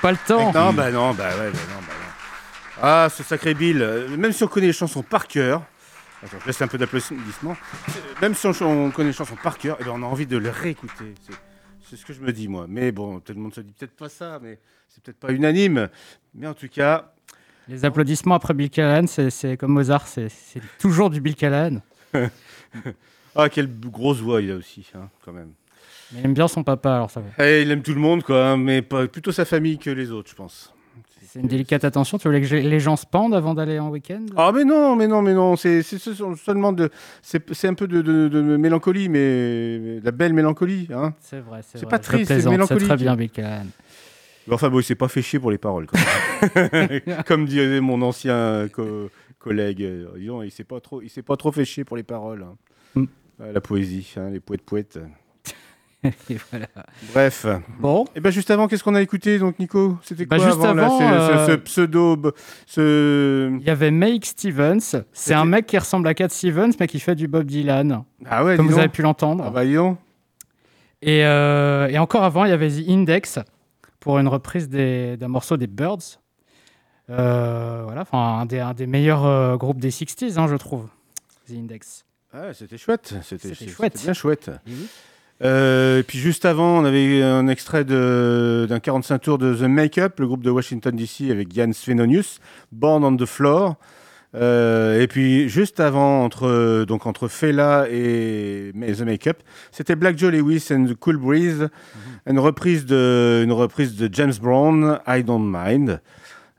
Pas 0.00 0.12
le 0.12 0.18
temps. 0.26 0.52
Non, 0.52 0.72
bah 0.72 0.90
non, 0.90 1.12
bah 1.14 1.28
ouais, 1.30 1.50
bah 1.50 1.58
non, 1.70 1.80
bah 1.80 1.92
non. 1.92 2.82
Ah, 2.82 3.08
ce 3.10 3.22
sacré 3.22 3.54
Bill. 3.54 3.78
Même 4.18 4.32
si 4.32 4.42
on 4.44 4.48
connaît 4.48 4.66
les 4.68 4.72
chansons 4.72 5.02
par 5.02 5.26
cœur, 5.28 5.62
attends, 6.22 6.38
je 6.40 6.46
laisse 6.46 6.60
un 6.62 6.68
peu 6.68 6.78
d'applaudissements. 6.78 7.56
Même 8.20 8.34
si 8.34 8.46
on, 8.46 8.52
on 8.62 8.90
connaît 8.90 9.10
les 9.10 9.14
chansons 9.14 9.36
par 9.42 9.58
cœur, 9.58 9.76
eh 9.80 9.84
ben, 9.84 9.90
on 9.94 10.02
a 10.02 10.06
envie 10.06 10.26
de 10.26 10.36
les 10.36 10.50
réécouter. 10.50 11.14
C'est- 11.26 11.96
ce 11.96 12.06
que 12.06 12.14
je 12.14 12.20
me 12.20 12.32
dis, 12.32 12.48
moi. 12.48 12.64
Mais 12.68 12.90
bon, 12.90 13.20
tout 13.20 13.34
le 13.34 13.38
monde 13.40 13.54
se 13.54 13.60
dit 13.60 13.74
peut-être 13.78 13.94
pas 13.94 14.08
ça, 14.08 14.38
mais 14.42 14.58
c'est 14.88 15.02
peut-être 15.04 15.18
pas 15.20 15.30
unanime. 15.30 15.90
Mais 16.34 16.46
en 16.46 16.54
tout 16.54 16.68
cas, 16.68 17.12
Les 17.68 17.84
applaudissements 17.84 18.34
après 18.34 18.54
Bill 18.54 18.70
Callahan, 18.70 19.06
c'est 19.06 19.56
comme 19.58 19.72
Mozart, 19.72 20.08
c'est 20.08 20.28
c'est 20.30 20.62
toujours 20.78 21.10
du 21.10 21.20
Bill 21.20 21.36
Callahan. 21.36 21.80
ah, 23.36 23.48
quelle 23.50 23.68
grosse 23.78 24.20
voix 24.20 24.40
il 24.40 24.50
a 24.50 24.56
aussi, 24.56 24.86
hein, 24.94 25.08
quand 25.24 25.32
même. 25.32 25.52
Mais 26.12 26.20
il 26.20 26.24
aime 26.26 26.34
bien 26.34 26.48
son 26.48 26.62
papa, 26.62 26.94
alors 26.94 27.10
ça 27.10 27.20
va. 27.20 27.44
Eh, 27.44 27.62
il 27.62 27.70
aime 27.70 27.82
tout 27.82 27.94
le 27.94 28.00
monde, 28.00 28.22
quoi, 28.22 28.44
hein, 28.50 28.56
mais 28.56 28.82
pas, 28.82 29.06
plutôt 29.08 29.32
sa 29.32 29.44
famille 29.44 29.78
que 29.78 29.90
les 29.90 30.10
autres, 30.10 30.30
je 30.30 30.34
pense. 30.34 30.74
C'est 31.24 31.40
une 31.40 31.46
délicate 31.48 31.84
attention. 31.84 32.18
Tu 32.18 32.28
voulais 32.28 32.42
que 32.42 32.54
les 32.54 32.80
gens 32.80 32.96
se 32.96 33.06
pendent 33.06 33.34
avant 33.34 33.54
d'aller 33.54 33.78
en 33.78 33.88
week-end? 33.88 34.20
Ah 34.36 34.52
mais 34.54 34.64
non, 34.64 34.96
mais 34.96 35.06
non, 35.08 35.22
mais 35.22 35.32
non, 35.32 35.56
c'est 35.56 35.82
c'est 35.82 35.96
seulement 35.98 36.74
de, 36.74 36.90
c'est 37.22 37.42
c'est 37.54 37.68
un 37.68 37.74
peu 37.74 37.86
de, 37.88 38.02
de- 38.02 38.28
de 38.28 38.56
mélancolie, 38.58 39.08
mais 39.08 39.98
la 40.00 40.10
belle 40.10 40.34
mélancolie, 40.34 40.88
hein. 40.92 41.14
C'est 41.20 41.40
vrai, 41.40 41.60
c'est 41.62 41.78
C'est 41.78 41.86
vrai. 41.86 41.90
pas 41.90 41.96
Je 41.96 42.02
triste, 42.02 42.26
c'est 42.38 42.50
mélancolique. 42.50 42.82
C'est 42.82 42.86
très 42.88 42.96
bien. 42.98 43.16
Mais 43.16 43.30
Enfin 44.50 44.68
bon, 44.68 44.80
il 44.80 44.82
s'est 44.82 44.94
pas 44.96 45.08
fait 45.08 45.22
chier 45.22 45.38
pour 45.38 45.50
les 45.50 45.56
paroles, 45.58 45.86
comme 47.26 47.46
dirait 47.46 47.80
mon 47.80 48.02
ancien 48.02 48.68
co- 48.72 49.08
collègue, 49.38 49.88
disons, 50.16 50.42
il 50.42 50.50
s'est 50.50 50.64
pas 50.64 50.80
trop, 50.80 51.00
il 51.00 51.08
s'est 51.08 51.22
pas 51.22 51.36
trop 51.36 51.52
fait 51.52 51.64
chier 51.64 51.84
pour 51.84 51.96
les 51.96 52.02
paroles. 52.02 52.42
hein. 52.44 52.56
Mm. 52.96 53.04
Euh, 53.40 53.52
La 53.52 53.60
poésie, 53.60 54.12
hein, 54.16 54.30
les 54.30 54.40
poètes 54.40 54.62
poètes. 54.62 54.98
Voilà. 56.50 56.66
Bref. 57.12 57.46
Bon. 57.78 58.04
Et 58.16 58.20
ben 58.20 58.30
juste 58.30 58.50
avant, 58.50 58.66
qu'est-ce 58.66 58.82
qu'on 58.82 58.94
a 58.96 59.02
écouté 59.02 59.38
donc 59.38 59.58
Nico? 59.58 59.98
C'était 60.02 60.26
Bah, 60.26 60.36
quoi 60.38 60.46
juste 60.46 60.64
avant, 60.64 61.00
euh, 61.00 61.46
ce, 61.46 61.52
ce 61.52 61.56
pseudo, 61.58 62.16
ce. 62.66 63.56
Il 63.60 63.66
y 63.66 63.70
avait 63.70 63.90
Make 63.92 64.24
Stevens. 64.26 65.04
C'est 65.12 65.34
un 65.34 65.44
mec 65.44 65.66
qui 65.66 65.78
ressemble 65.78 66.08
à 66.08 66.14
Cat 66.14 66.28
Stevens, 66.30 66.72
mais 66.80 66.88
qui 66.88 66.98
fait 66.98 67.14
du 67.14 67.28
Bob 67.28 67.44
Dylan. 67.46 68.02
Ah 68.26 68.44
ouais, 68.44 68.56
Comme 68.56 68.66
vous 68.66 68.72
donc. 68.72 68.80
avez 68.80 68.88
pu 68.88 69.02
l'entendre. 69.02 69.44
Ah 69.46 69.50
bah 69.50 69.64
dis 69.64 69.74
donc. 69.74 69.98
Et, 71.02 71.24
euh, 71.24 71.88
et 71.88 71.98
encore 71.98 72.24
avant, 72.24 72.44
il 72.44 72.50
y 72.50 72.52
avait 72.52 72.68
The 72.70 72.88
Index 72.88 73.38
pour 74.00 74.18
une 74.18 74.28
reprise 74.28 74.68
d'un 74.68 75.28
morceau 75.28 75.56
des 75.56 75.66
Birds. 75.68 76.18
Euh, 77.10 77.82
voilà, 77.84 78.02
enfin 78.02 78.38
un 78.40 78.46
des, 78.46 78.60
un 78.60 78.72
des 78.74 78.86
meilleurs 78.86 79.24
euh, 79.26 79.56
groupes 79.56 79.78
des 79.80 79.90
60s, 79.90 80.38
hein, 80.38 80.46
je 80.48 80.54
trouve. 80.56 80.86
The 81.48 81.52
Index. 81.52 82.04
Ah, 82.32 82.54
c'était 82.54 82.78
chouette. 82.78 83.14
C'était 83.22 83.54
chouette. 83.54 84.00
bien 84.02 84.12
chouette. 84.14 84.50
Oui. 84.66 84.86
Euh, 85.42 85.98
et 85.98 86.02
puis 86.02 86.18
juste 86.18 86.44
avant, 86.44 86.78
on 86.80 86.84
avait 86.84 87.22
un 87.22 87.48
extrait 87.48 87.84
d'un 87.84 88.78
45 88.80 89.18
tours 89.18 89.38
de 89.38 89.54
The 89.54 89.62
Make-up, 89.62 90.20
le 90.20 90.26
groupe 90.26 90.44
de 90.44 90.50
Washington 90.50 90.94
DC 90.94 91.30
avec 91.30 91.52
Jan 91.52 91.72
Svenonius, 91.72 92.38
Born 92.70 93.04
on 93.04 93.16
the 93.16 93.26
Floor. 93.26 93.76
Euh, 94.34 95.00
et 95.02 95.08
puis 95.08 95.48
juste 95.50 95.78
avant, 95.80 96.24
entre, 96.24 96.84
donc 96.86 97.06
entre 97.06 97.28
Fela 97.28 97.86
et 97.90 98.72
The 98.72 99.02
Make-up, 99.02 99.38
c'était 99.72 99.96
Black 99.96 100.16
Joe 100.16 100.32
Lewis 100.32 100.68
and 100.70 100.86
the 100.86 100.94
Cool 100.94 101.18
Breeze, 101.18 101.68
une, 102.26 102.38
reprise 102.38 102.86
de, 102.86 103.42
une 103.44 103.52
reprise 103.52 103.96
de 103.96 104.08
James 104.12 104.32
Brown, 104.40 105.00
I 105.06 105.22
Don't 105.22 105.44
Mind. 105.52 106.00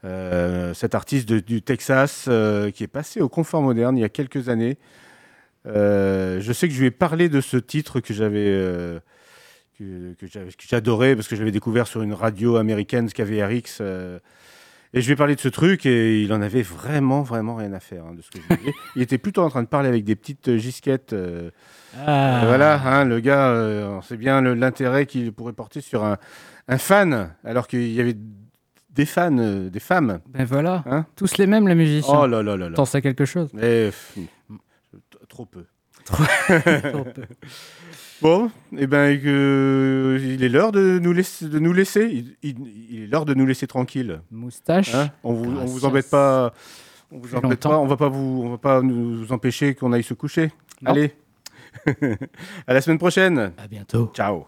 Euh, 0.06 0.74
cet 0.74 0.96
artiste 0.96 1.30
de- 1.30 1.40
du 1.40 1.62
Texas 1.62 2.30
qui 2.76 2.84
est 2.84 2.92
passé 2.92 3.22
au 3.22 3.30
confort 3.30 3.62
moderne 3.62 3.98
il 3.98 4.02
y 4.02 4.04
a 4.04 4.10
quelques 4.10 4.50
années. 4.50 4.78
Euh, 5.66 6.40
je 6.42 6.52
sais 6.54 6.68
que 6.68 6.74
je 6.74 6.80
lui 6.80 6.88
ai 6.88 6.92
parlé 6.92 7.30
de 7.30 7.40
ce 7.42 7.58
titre 7.58 8.00
que 8.02 8.14
j'avais 8.14 8.46
euh, 8.48 9.00
que, 9.80 10.14
que 10.20 10.28
j'avais- 10.28 10.52
que 10.52 10.64
j'adorais 10.68 11.16
parce 11.16 11.28
que 11.28 11.36
j'avais 11.36 11.52
découvert 11.52 11.88
sur 11.88 12.02
une 12.02 12.14
radio 12.14 12.58
américaine 12.58 13.10
KVRX 13.10 13.78
euh, 13.82 14.20
et 14.94 15.02
je 15.02 15.08
lui 15.08 15.14
ai 15.14 15.16
parlé 15.16 15.36
de 15.36 15.40
ce 15.40 15.48
truc 15.48 15.86
et 15.86 16.22
il 16.22 16.34
en 16.34 16.42
avait 16.42 16.62
vraiment 16.64 17.22
vraiment 17.24 17.56
rien 17.56 17.72
à 17.74 17.80
faire 17.80 18.06
hein, 18.06 18.14
de 18.14 18.22
ce 18.22 18.30
que 18.30 18.40
je 18.40 18.48
lui 18.54 18.58
disais. 18.60 18.74
il 18.98 19.02
était 19.02 19.18
plutôt 19.18 19.42
en 19.42 19.50
train 19.50 19.64
de 19.64 19.68
parler 19.68 19.88
avec 19.90 20.04
des 20.04 20.16
petites 20.16 20.50
euh, 20.50 20.58
gisquettes 20.58 21.16
Ah. 22.06 22.44
voilà 22.46 22.82
hein, 22.86 23.06
le 23.06 23.20
gars 23.20 23.54
on 23.90 24.02
sait 24.02 24.18
bien 24.18 24.42
l'intérêt 24.42 25.06
qu'il 25.06 25.32
pourrait 25.32 25.54
porter 25.54 25.80
sur 25.82 26.04
un, 26.04 26.18
un 26.68 26.78
fan 26.78 27.34
alors 27.46 27.68
qu'il 27.68 27.92
y 27.92 28.02
avait 28.02 28.18
des 28.90 29.06
fans 29.06 29.36
euh, 29.40 29.70
des 29.70 29.80
femmes 29.80 30.20
Ben 30.28 30.44
voilà, 30.46 30.84
Hein 30.86 31.06
tous 31.16 31.38
les 31.38 31.48
mêmes 31.48 31.68
les 31.68 31.74
musiciens. 31.76 32.14
Oh 32.16 32.28
là 32.28 32.44
là 32.44 32.56
là 32.58 32.70
là. 32.70 32.76
T'en 32.76 32.86
sais 32.86 33.02
quelque 33.02 33.26
chose 33.26 33.50
Mais, 33.54 33.86
pff, 33.86 34.14
t- 34.16 34.56
trop 35.34 35.46
peu. 35.46 35.66
Trop 36.06 36.24
peu. 36.48 37.24
Bon, 38.22 38.52
et 38.78 38.88
ben 38.88 39.20
que- 39.20 40.18
il 40.24 40.44
est 40.44 40.50
l'heure 40.50 40.72
de 40.72 41.00
nous 41.00 41.12
laisser. 41.14 41.50
De 41.50 41.60
nous 41.60 41.74
laisser. 41.74 42.08
Il, 42.12 42.36
il- 42.44 42.88
il 42.92 43.04
est 43.04 43.08
l'heure 43.08 43.26
de 43.26 43.34
nous 43.34 43.46
laisser 43.46 43.68
tranquille. 43.68 44.22
Moustache. 44.32 44.94
Hein 44.96 45.10
on 45.24 45.34
vous, 45.34 45.52
on 45.58 45.66
vous 45.66 45.86
embête 45.86 46.10
pas. 46.10 46.54
On 47.12 47.18
vous 47.20 47.36
embête 47.36 47.62
pas. 47.62 47.78
On 47.80 47.88
va 47.88 47.98
pas 47.98 48.10
vous, 48.10 48.42
on 48.46 48.50
va 48.52 48.58
pas 48.58 48.82
nous 48.82 49.32
empêcher 49.32 49.76
qu'on 49.76 49.92
aille 49.94 50.04
se 50.04 50.14
coucher. 50.14 50.52
Non. 50.82 50.92
Allez. 50.92 51.14
à 52.68 52.74
la 52.74 52.82
semaine 52.82 53.00
prochaine. 53.00 53.54
À 53.58 53.68
bientôt. 53.68 54.12
Ciao. 54.16 54.46